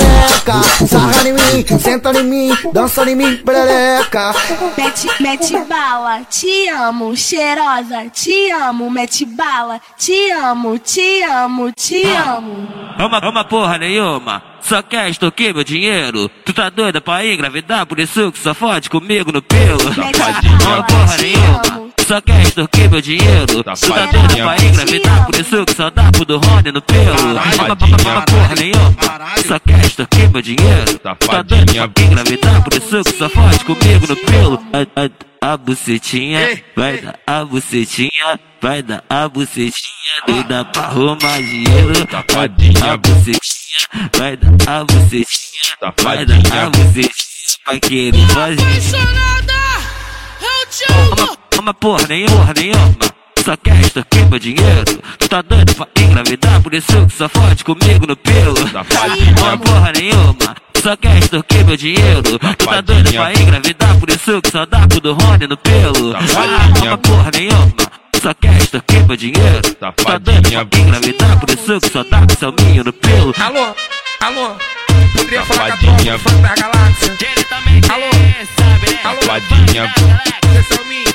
[0.87, 4.33] sarra em mim, senta em mim, dança em mim, perereca.
[4.77, 12.05] Mete, mete bala, te amo, cheirosa, te amo, mete bala, te amo, te amo, te
[12.05, 12.69] amo.
[12.99, 14.43] Uma, uma porra nenhuma.
[14.61, 16.29] Só quer extorquir meu dinheiro.
[16.45, 19.81] Tu tá doida pra engravidar, por isso que só fode comigo no pelo.
[19.91, 21.93] Uma porra nenhuma.
[22.13, 23.47] Só quer extorquir meu dinheiro.
[23.47, 27.19] Tu tá doida pra engravidar, por isso que só dá pro do Rony no pelo.
[27.23, 28.95] Uma, uma porra nenhuma.
[29.49, 30.99] Só quer extorquir meu dinheiro.
[30.99, 34.63] Tu tá doida pra engravidar, por isso que só fode comigo no pelo.
[34.75, 39.73] A, a, a bucetinha, vai dar a bucetinha, vai dar a bucetinha,
[40.27, 41.95] doida pra arrumar dinheiro.
[42.83, 43.89] A bucetinha,
[44.19, 48.61] vai dar a bucetinha, vai dar a bucetinha pra querer fazer.
[50.93, 52.97] Uma, uma porra nenhuma, porra nenhuma.
[53.45, 55.03] Só quer extorquir meu dinheiro.
[55.19, 58.59] Tu tá doido pra engravidar, por isso que só fode comigo no pelo.
[58.61, 60.57] Uma porra nenhuma.
[60.83, 62.23] Só quer extorquir meu dinheiro.
[62.23, 66.11] Tu tá doido pra engravidar, por isso que só dá pro do Rony no pelo.
[66.83, 67.75] Uma porra nenhuma.
[68.21, 69.63] Só quer extorquir meu dinheiro.
[69.63, 73.35] Tu tá doido pra engravidar, por isso que só dá pro seu minho no pelo.
[73.41, 73.75] Alô,
[74.21, 74.57] alô,
[75.17, 77.17] poderia falar com a tropa do funk da galáxia?
[77.89, 78.11] Alô,
[79.05, 79.21] alô,
[80.59, 81.12] esse é o mim.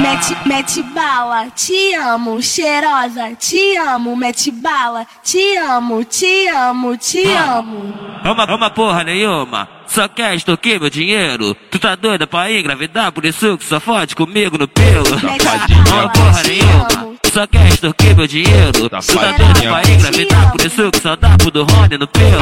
[0.00, 7.24] Mete, mete bala, te amo, cheirosa, te amo, mete bala, te amo, te amo, te
[7.34, 7.94] amo.
[8.24, 9.68] Uma, uma porra nenhuma.
[9.86, 11.54] Só quer extorquir meu dinheiro.
[11.70, 15.06] Tu tá doida pra engravidar, por isso que só fode comigo no pelo.
[15.06, 17.03] Uma porra nenhuma.
[17.34, 18.70] Só quer extorquir meu dinheiro.
[18.72, 22.40] Tu tá doida pra engravidar, por isso que só dá pro do Rony no pelo.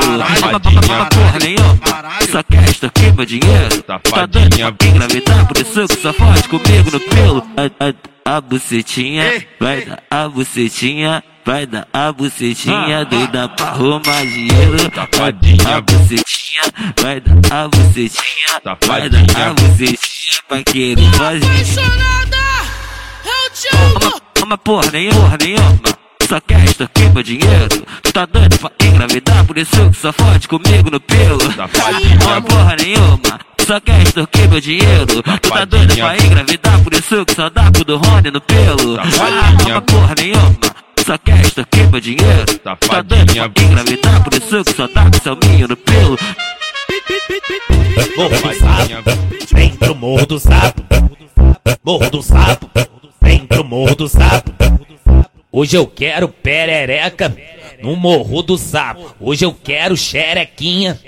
[0.85, 1.81] Uma porra nenhuma.
[2.31, 3.71] Só quer extorquir meu dinheiro.
[3.71, 7.43] Tu tá doida pra engravidar, por isso que só fode comigo no pelo.
[7.57, 11.25] A, a, a bucetinha, vai dar a bucetinha.
[11.45, 14.77] Vai dar a bucetinha, doida pra arrumar dinheiro.
[15.65, 16.63] A bucetinha,
[17.01, 18.61] vai dar a bucetinha.
[18.87, 21.47] Vai dar a bucetinha pra querer fazer.
[23.75, 25.81] Uma, uma porra nenhuma, porra nenhuma.
[26.29, 27.87] Só quer extorquir meu dinheiro.
[28.03, 31.39] Tu tá doido pra engravidar, por isso que só fode comigo no pelo.
[32.25, 33.41] Uma porra nenhuma.
[33.67, 35.23] Só quer extorquir meu dinheiro.
[35.23, 38.95] Tu tá doido pra engravidar, por isso que só dá pro do Rony no pelo.
[39.67, 40.59] Uma porra nenhuma.
[41.05, 42.47] Só quer extorquir meu dinheiro.
[42.47, 46.19] Tu tá doido pra engravidar, por isso que só dá pro seu minho no pelo.
[48.17, 50.83] Morro do sapo, vem pro morro do sapo.
[51.85, 52.71] Morro do sapo,
[53.23, 54.53] vem pro morro do sapo.
[55.51, 57.35] Hoje eu quero perereca
[57.83, 59.15] no morro do sapo.
[59.21, 60.99] Hoje eu quero xerequinha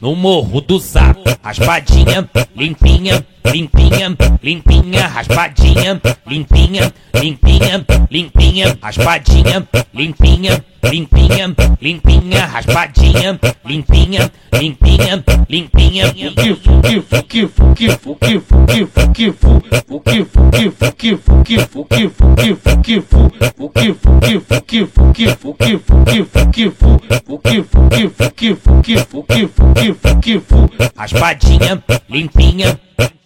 [0.00, 1.22] no morro do sapo.
[1.42, 15.22] Raspadinha, limpinha, limpinha, limpinha, raspadinha, limpinha, limpinha, limpinha, raspadinha, limpinha, limpinha, limpinha, raspadinha, limpinha, limpinha,
[15.48, 16.04] limpinha.
[16.14, 23.30] Kifo, kifo, kifo, kifo, kifo, kifo, kifo, o kifo, kifo, kifo, kifo, kifo, kifo, kifo,
[23.58, 30.14] o kifo, kifo, kifo, kifo, kifo, kifo, kifo, o kifo, kifo, kifo, kifo, kifo, kifo,
[30.20, 31.78] kifo, raspadinha,
[32.08, 32.76] limpinha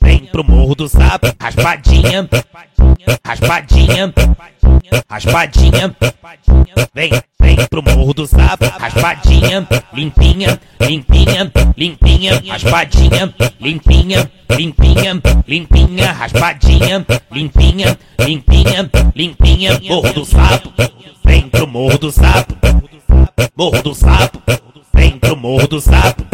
[0.00, 2.28] vem pro morro do sapo, raspadinha,
[3.24, 4.14] raspadinha,
[5.08, 5.96] raspadinha,
[6.94, 7.10] vem,
[7.40, 17.98] vem pro morro do sapo, raspadinha, limpinha, limpinha, limpinha, raspadinha, limpinha, limpinha, limpinha, raspadinha, limpinha,
[18.20, 20.72] limpinha, limpinha, morro do sapo,
[21.24, 22.54] vem pro morro do sapo,
[23.56, 24.42] morro do sapo,
[24.94, 26.24] vem pro morro do sapo.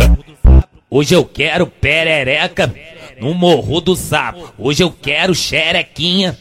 [0.90, 2.72] Hoje eu quero perereca
[3.20, 4.52] no morro do sapo.
[4.58, 6.36] Hoje eu quero xerequinha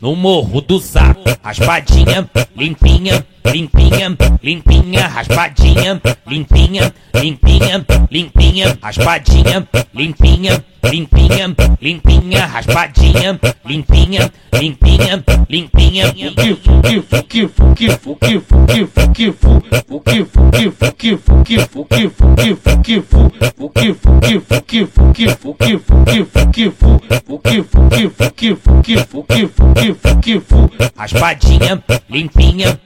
[0.00, 1.24] no morro do sapo.
[1.42, 15.24] Raspadinha, limpinha, limpinha, limpinha, raspadinha, limpinha, limpinha, limpinha, raspadinha, limpinha, limpinha, limpinha, raspadinha, limpinha, limpinha,
[15.48, 16.12] limpinha.
[16.38, 23.30] Kifo, kifo, kifo, kifo, kifo, kifo, kifo, o kifo, kifo, kifo, kifo, kifo, kifo, kifo,
[23.60, 30.14] o kifo, kifo, kifo, kifo, kifo, kifo, kifo, o kifo, kifo, kifo, kifo, kifo, kifo,
[30.20, 31.78] kifo, raspadinha,
[32.10, 32.76] limpinha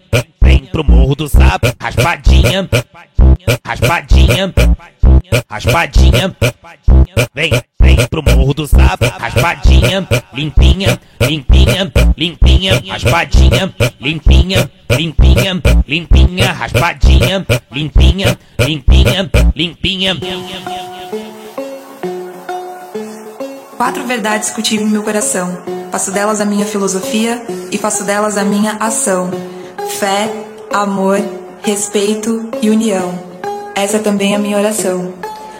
[0.42, 1.68] vem pro morro do sapo.
[1.80, 2.68] Raspadinha,
[3.64, 4.54] raspadinha,
[5.48, 6.36] raspadinha,
[7.34, 7.50] vem,
[7.80, 9.04] vem pro morro do sapo.
[9.18, 20.16] Raspadinha, limpinha, limpinha, limpinha, raspadinha, limpinha, limpinha, limpinha, raspadinha, limpinha, limpinha, limpinha.
[23.76, 25.58] Quatro verdades cultivo em meu coração.
[25.90, 29.28] Faço delas a minha filosofia e faço delas a minha ação.
[29.88, 30.30] Fé,
[30.72, 31.20] amor,
[31.62, 33.18] respeito e união.
[33.74, 35.12] Essa é também a minha oração.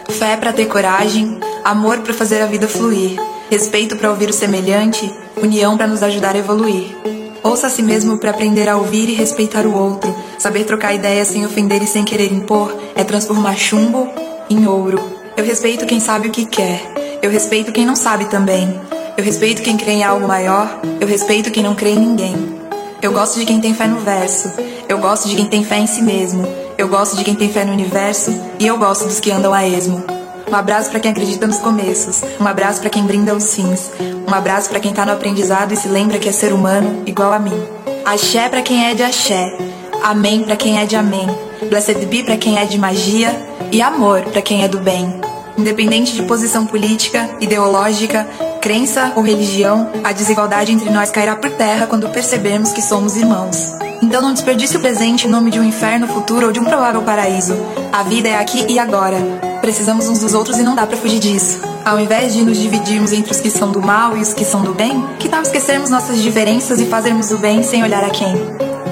[0.09, 3.19] Fé para ter coragem, amor para fazer a vida fluir,
[3.49, 5.11] respeito para ouvir o semelhante,
[5.41, 6.95] união para nos ajudar a evoluir.
[7.43, 10.15] Ouça a si mesmo para aprender a ouvir e respeitar o outro.
[10.37, 14.09] Saber trocar ideias sem ofender e sem querer impor é transformar chumbo
[14.49, 14.99] em ouro.
[15.35, 16.81] Eu respeito quem sabe o que quer.
[17.21, 18.79] Eu respeito quem não sabe também.
[19.17, 20.79] Eu respeito quem crê em algo maior.
[21.01, 22.62] Eu respeito quem não crê em ninguém.
[23.03, 24.49] Eu gosto de quem tem fé no verso.
[24.87, 26.47] Eu gosto de quem tem fé em si mesmo.
[26.77, 28.33] Eu gosto de quem tem fé no universo.
[28.57, 30.01] E eu gosto dos que andam a esmo.
[30.49, 32.21] Um abraço para quem acredita nos começos.
[32.39, 33.91] Um abraço para quem brinda os fins.
[34.25, 37.33] Um abraço para quem tá no aprendizado e se lembra que é ser humano igual
[37.33, 37.61] a mim.
[38.05, 39.53] Axé para quem é de axé.
[40.01, 41.27] Amém para quem é de amém.
[41.69, 43.37] Blessed be para quem é de magia.
[43.69, 45.32] E amor para quem é do bem.
[45.57, 48.27] Independente de posição política, ideológica,
[48.59, 53.73] crença ou religião, a desigualdade entre nós cairá por terra quando percebermos que somos irmãos.
[54.01, 57.01] Então não desperdice o presente em nome de um inferno futuro ou de um provável
[57.03, 57.55] paraíso.
[57.91, 59.17] A vida é aqui e agora.
[59.61, 61.59] Precisamos uns dos outros e não dá pra fugir disso.
[61.85, 64.61] Ao invés de nos dividirmos entre os que são do mal e os que são
[64.61, 68.35] do bem, que tal esquecermos nossas diferenças e fazermos o bem sem olhar a quem?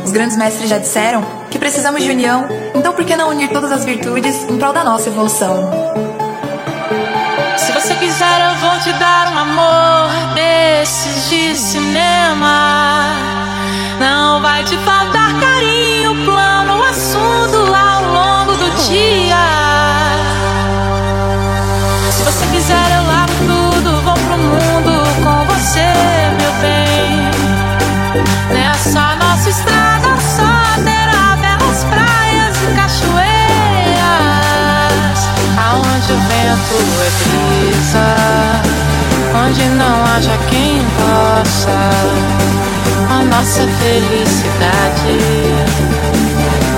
[0.04, 3.72] Os grandes mestres já disseram que precisamos de união, então por que não unir todas
[3.72, 6.11] as virtudes em prol da nossa evolução?
[7.72, 13.06] Se você quiser, eu vou te dar um amor desses de cinema.
[13.98, 15.01] Não vai te faltar
[41.42, 41.90] possa
[43.10, 45.18] a nossa felicidade.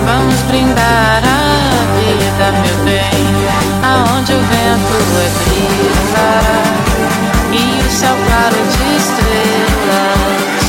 [0.06, 3.24] Vamos brindar a vida, meu bem,
[3.84, 6.30] aonde o vento é brisa
[7.52, 10.66] e o céu claro de estrelas.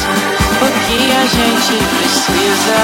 [0.60, 2.82] O que a gente precisa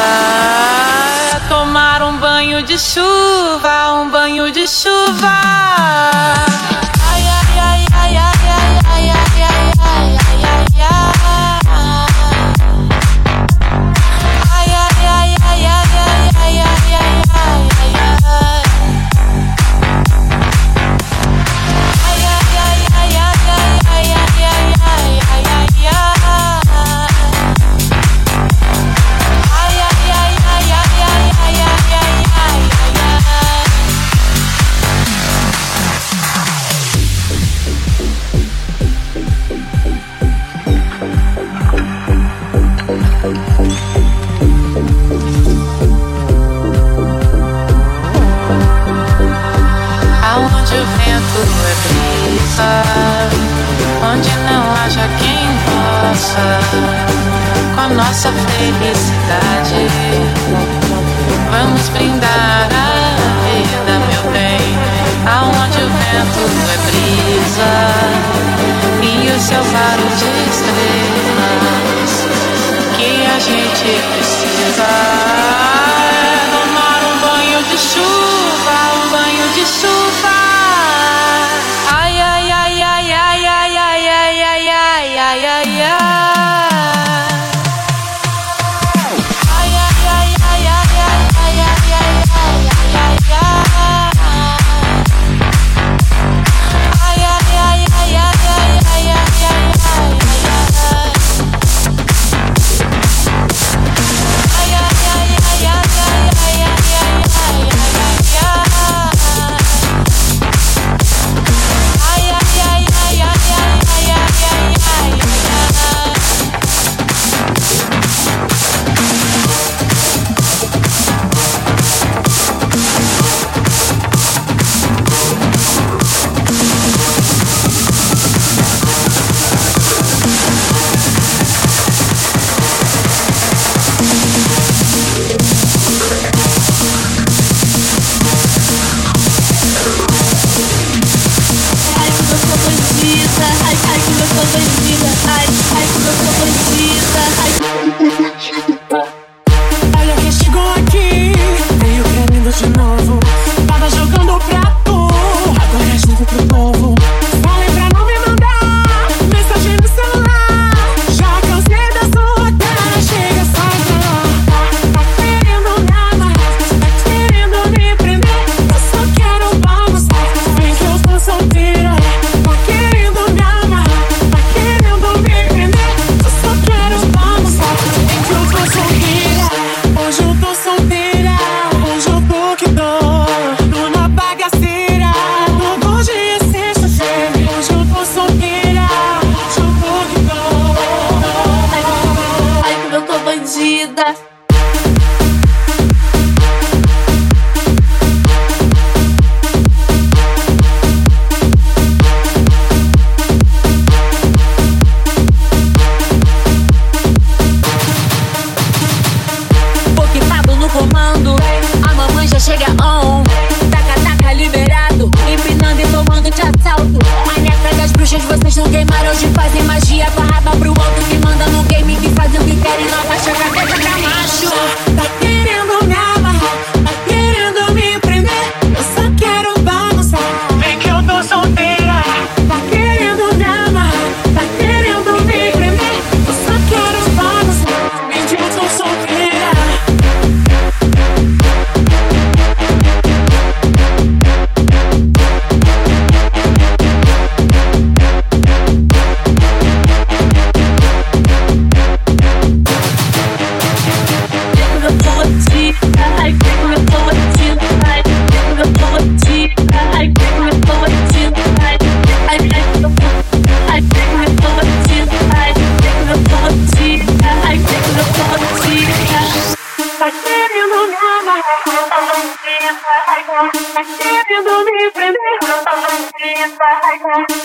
[273.72, 275.38] Tá querendo me prender,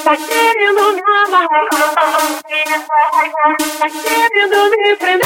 [0.03, 1.67] tá querendo me amarrar,
[3.79, 5.24] tá querendo me prender.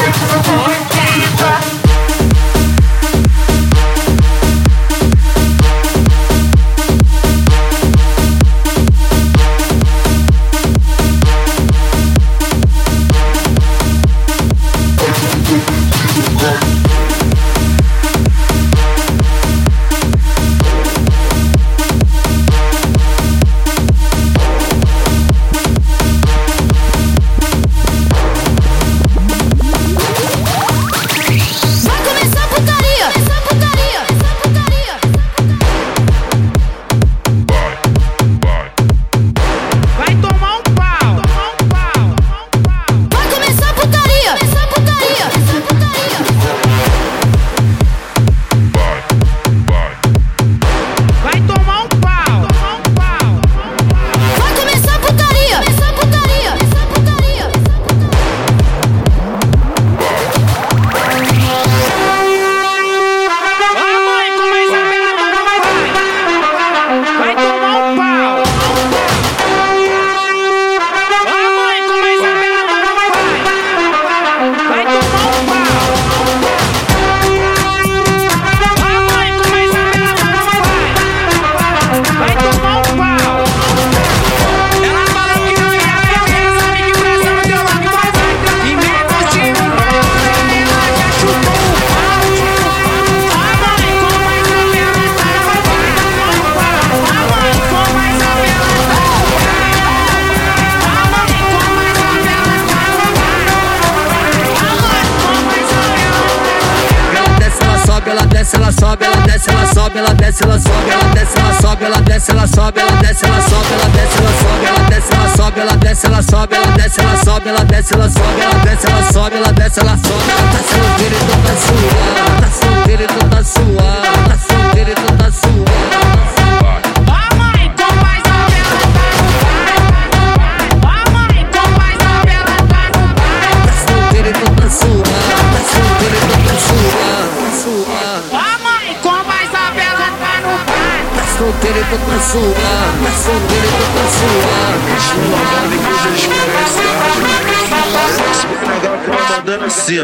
[149.89, 150.03] Ela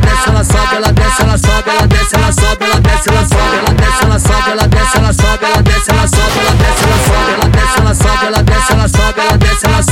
[0.00, 3.58] desce, ela sobe, ela desce, ela sobe, ela desce, ela sobe, ela desce, ela sobe,
[3.58, 6.96] ela desce, ela sobe, ela desce, ela sobe, ela desce, ela sobe, ela desce, ela
[6.96, 9.91] sobe, ela desce, ela sobe, ela desce, ela sobe, ela desce, ela sobe.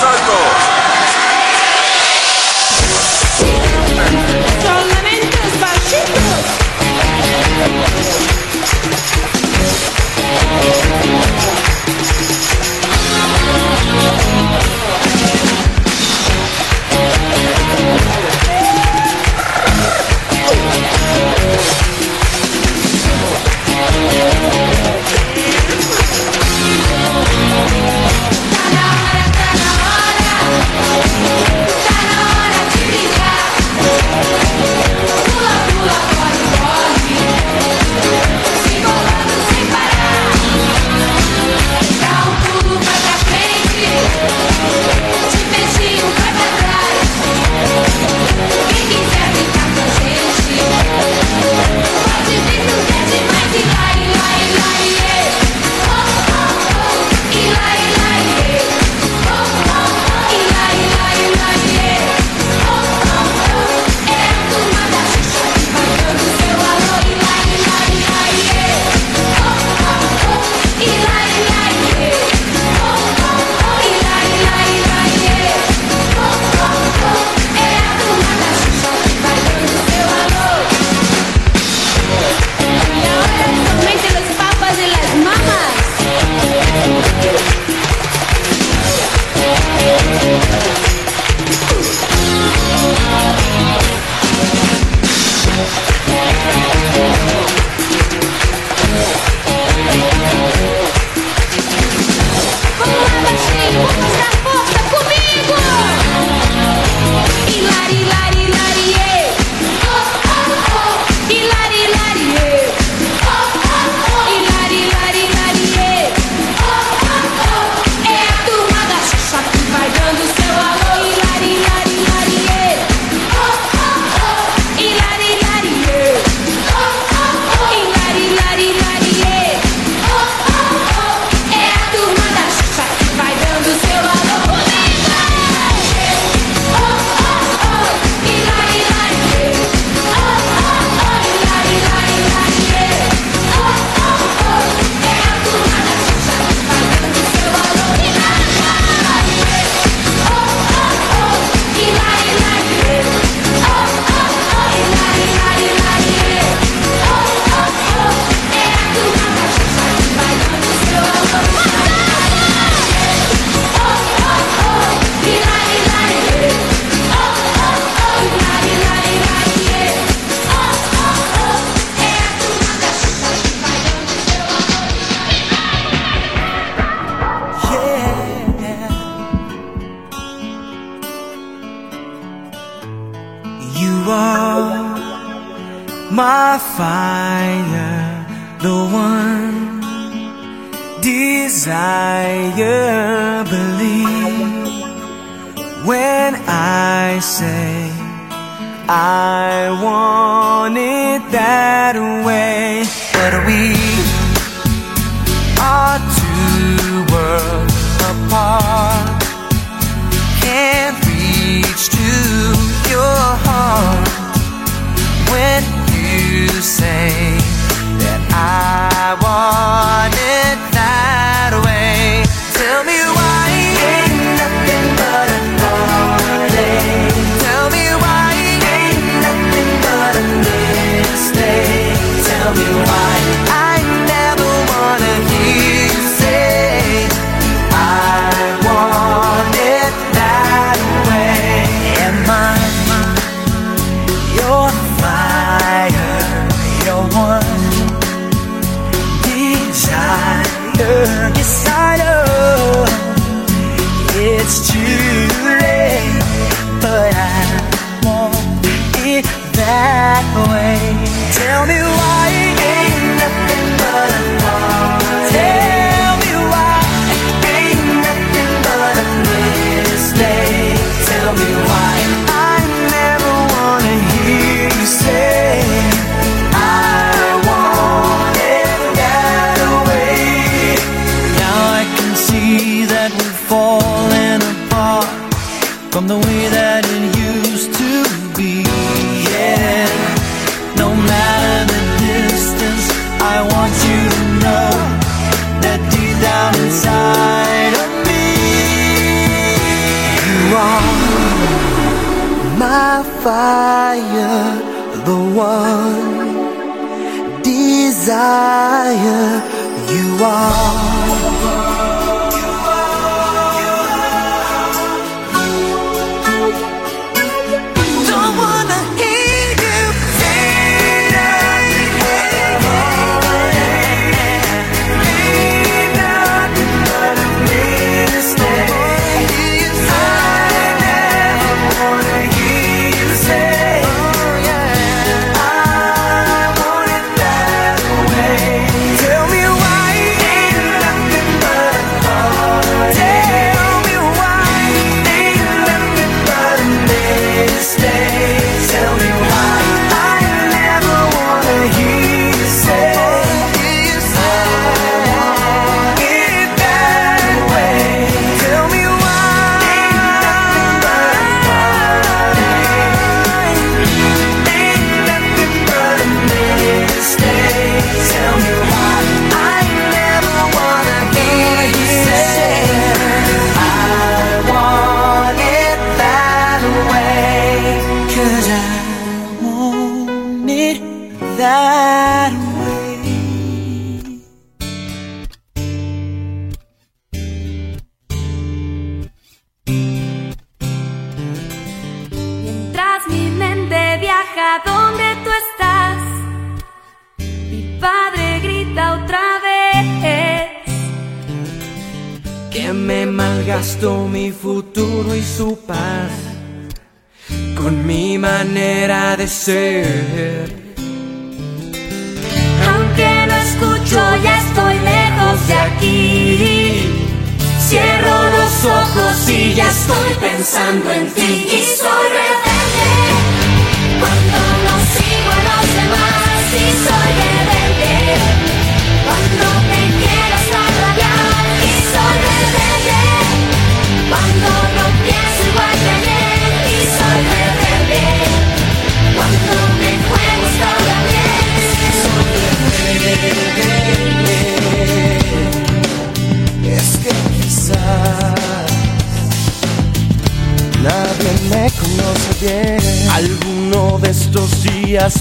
[0.00, 0.79] Salto.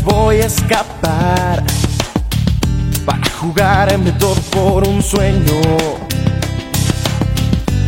[0.03, 1.63] voy a escapar
[3.05, 5.61] para jugar en todo por un sueño.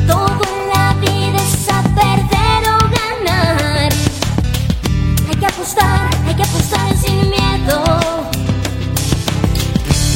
[0.05, 3.89] Todo en la vida es a perder o ganar.
[5.27, 7.83] Hay que apostar, hay que apostar sin miedo.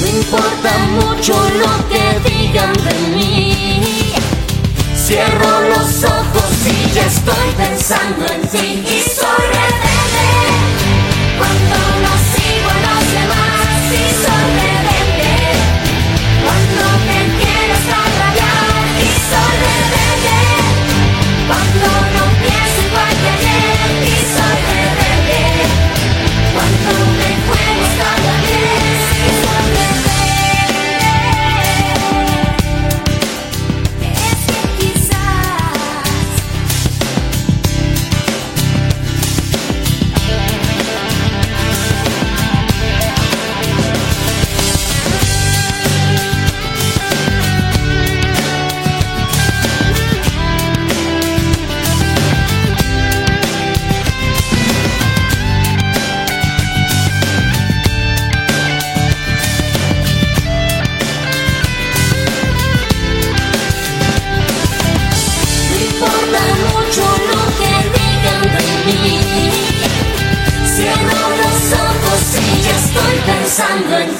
[0.01, 0.71] No importa
[1.01, 4.13] mucho lo que digan de mí.
[4.95, 9.44] Cierro los ojos y ya estoy pensando en ti y soy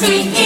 [0.05, 0.44] Sweet.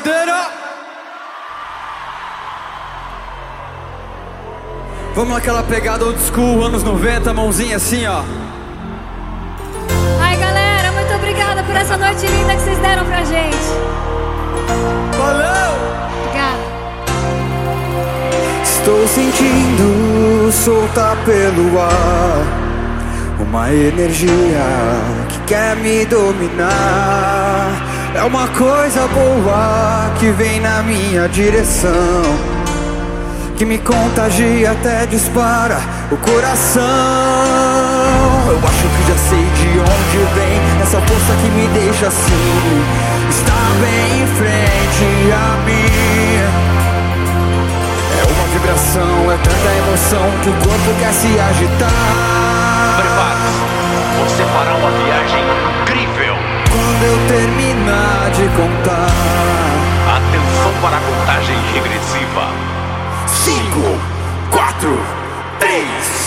[0.00, 0.50] doideira.
[5.14, 8.22] Vamos naquela pegada old school, anos 90, mãozinha assim, ó.
[10.20, 13.56] Ai, galera, muito obrigada por essa noite linda que vocês deram pra gente.
[15.18, 15.72] Valeu!
[16.24, 16.60] Obrigada.
[18.62, 22.60] Estou sentindo soltar pelo ar
[23.40, 24.62] uma energia
[25.28, 27.89] que quer me dominar.
[28.12, 32.22] É uma coisa boa que vem na minha direção,
[33.56, 35.78] que me contagia até dispara
[36.10, 36.82] o coração.
[38.48, 42.82] Eu acho que já sei de onde vem essa força que me deixa assim.
[43.30, 46.40] Está bem em frente a mim.
[48.18, 51.90] É uma vibração, é tanta emoção que o corpo quer se agitar.
[52.96, 53.62] Prepare-se,
[54.18, 55.44] você fará uma viagem
[55.82, 56.34] incrível.
[56.70, 57.79] Quando eu terminar
[58.34, 59.10] de contar,
[60.16, 62.46] Atenção para a contagem regressiva.
[63.26, 63.98] 5,
[64.50, 64.98] 4,
[65.58, 66.19] 3,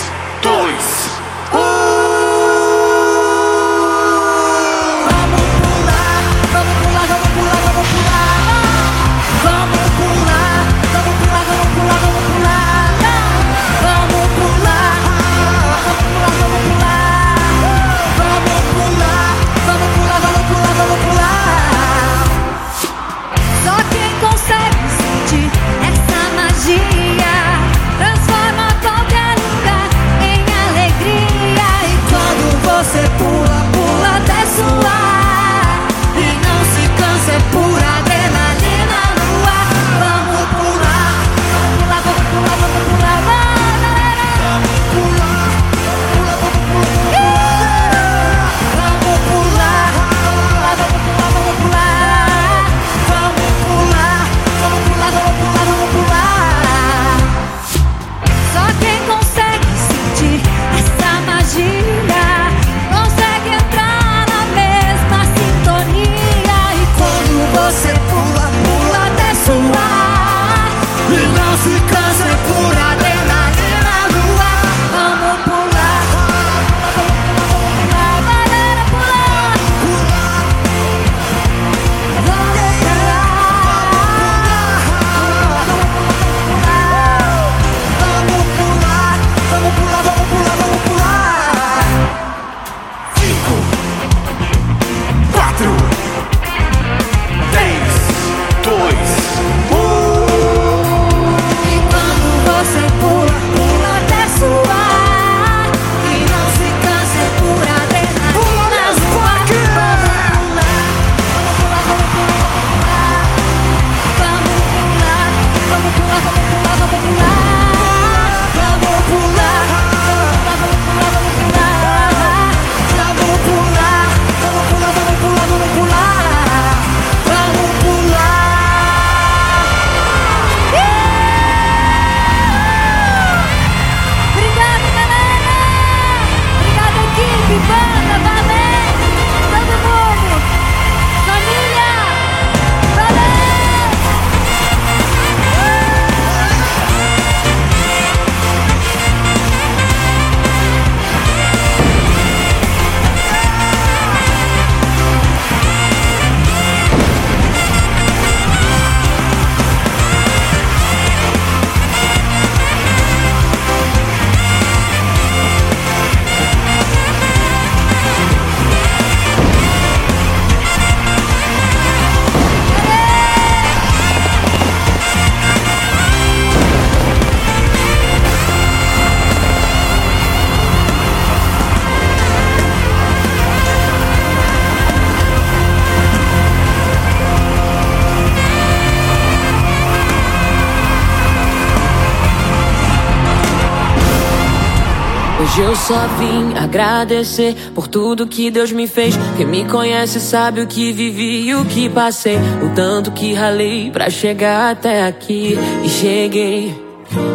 [195.86, 199.14] só vim agradecer por tudo que Deus me fez.
[199.36, 202.38] Quem me conhece sabe o que vivi e o que passei.
[202.62, 205.58] O tanto que ralei pra chegar até aqui.
[205.84, 206.74] E cheguei,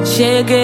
[0.04, 0.64] cheguei.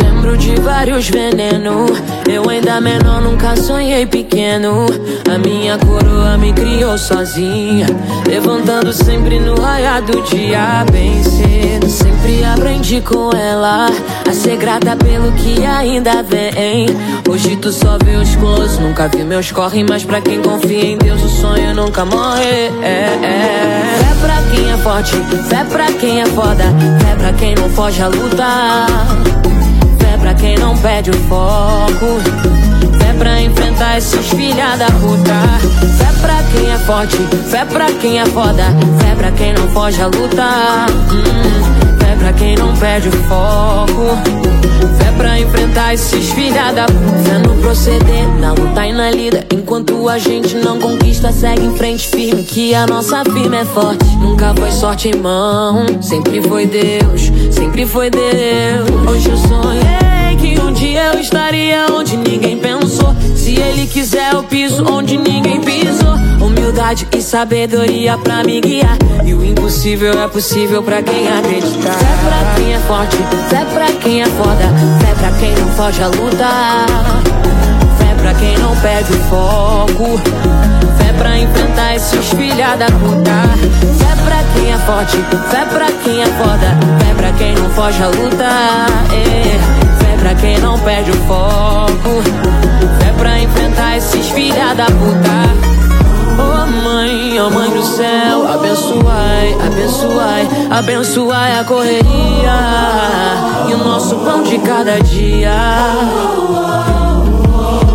[0.00, 1.90] Lembro de vários venenos.
[2.28, 4.86] Eu ainda menor, nunca sonhei pequeno.
[5.28, 7.86] A minha coroa me criou sozinha.
[8.24, 11.88] Levantando sempre no raiar do dia, bem cedo.
[11.90, 13.88] Sempre aprendi com ela
[14.30, 16.86] a ser grata pelo que ainda vem.
[17.28, 19.82] Hoje tu só vê os close, nunca vi meus corre.
[19.82, 22.70] Mas pra quem confia em Deus, o sonho nunca morre.
[22.80, 23.98] É, é.
[23.98, 25.16] Fé pra quem é forte,
[25.48, 26.64] fé pra quem é foda.
[27.00, 28.86] Fé pra quem não foge a lutar.
[29.98, 32.20] Fé quem não perde o foco.
[32.98, 35.58] Fé pra enfrentar esses filha da puta.
[35.98, 37.16] Fé pra quem é forte,
[37.50, 38.62] fé pra quem é foda.
[39.00, 40.86] Fé pra quem não foge a luta.
[41.12, 41.89] Hum,
[42.20, 44.16] pra quem não perde o foco.
[44.98, 46.86] Fé pra enfrentar esses filha da.
[46.86, 49.44] Fé no proceder, na luta e na lida.
[49.52, 52.44] Enquanto a gente não conquista, segue em frente firme.
[52.44, 54.04] Que a nossa firma é forte.
[54.18, 57.32] Nunca foi sorte em mão, sempre foi Deus.
[57.50, 58.88] Sempre foi Deus.
[59.08, 63.14] Hoje eu sonhei que um dia eu estaria onde ninguém pensou.
[63.36, 66.14] Se ele quiser, eu piso onde ninguém pisou.
[66.40, 68.96] Humildade e sabedoria pra me guiar.
[69.24, 71.92] E o impossível é possível pra quem acreditar.
[71.92, 73.16] Fé pra quem é forte,
[73.48, 74.64] fé pra quem é foda.
[75.00, 76.46] Fé pra quem não foge a luta.
[78.20, 80.20] Pra quem não perde o foco.
[80.98, 83.32] Fé pra enfrentar esses filha da puta.
[83.98, 85.16] Fé pra quem é forte,
[85.50, 86.76] fé pra quem é foda.
[87.02, 88.44] Fé pra quem não foge a luta.
[89.10, 90.04] É.
[90.04, 92.22] Fé pra quem não perde o foco.
[93.00, 95.70] Fé pra enfrentar esses filha da puta.
[96.38, 102.58] Oh mãe, oh mãe do céu, abençoai, abençoai, abençoai a correria
[103.68, 105.52] e o nosso pão de cada dia.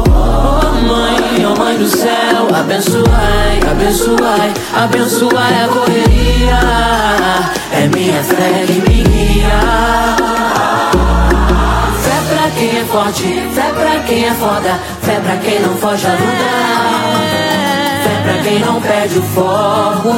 [0.08, 6.60] Oh mãe, oh mãe do céu, abençoai, abençoai, abençoai a correria.
[7.72, 10.16] É minha fé que me guia
[12.68, 13.24] quem é forte,
[13.54, 17.06] fé pra quem é foda, fé pra quem não foge a lutar.
[18.04, 20.14] Fé pra quem não perde o foco,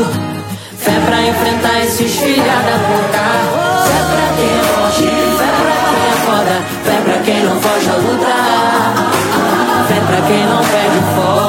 [0.78, 3.26] fé pra enfrentar esses filhos da puta.
[3.88, 5.04] Fé pra quem é forte,
[5.38, 6.56] fé pra quem é foda,
[6.86, 8.94] fé pra quem não foge a lutar.
[9.88, 11.47] Fé pra quem não perde o foco.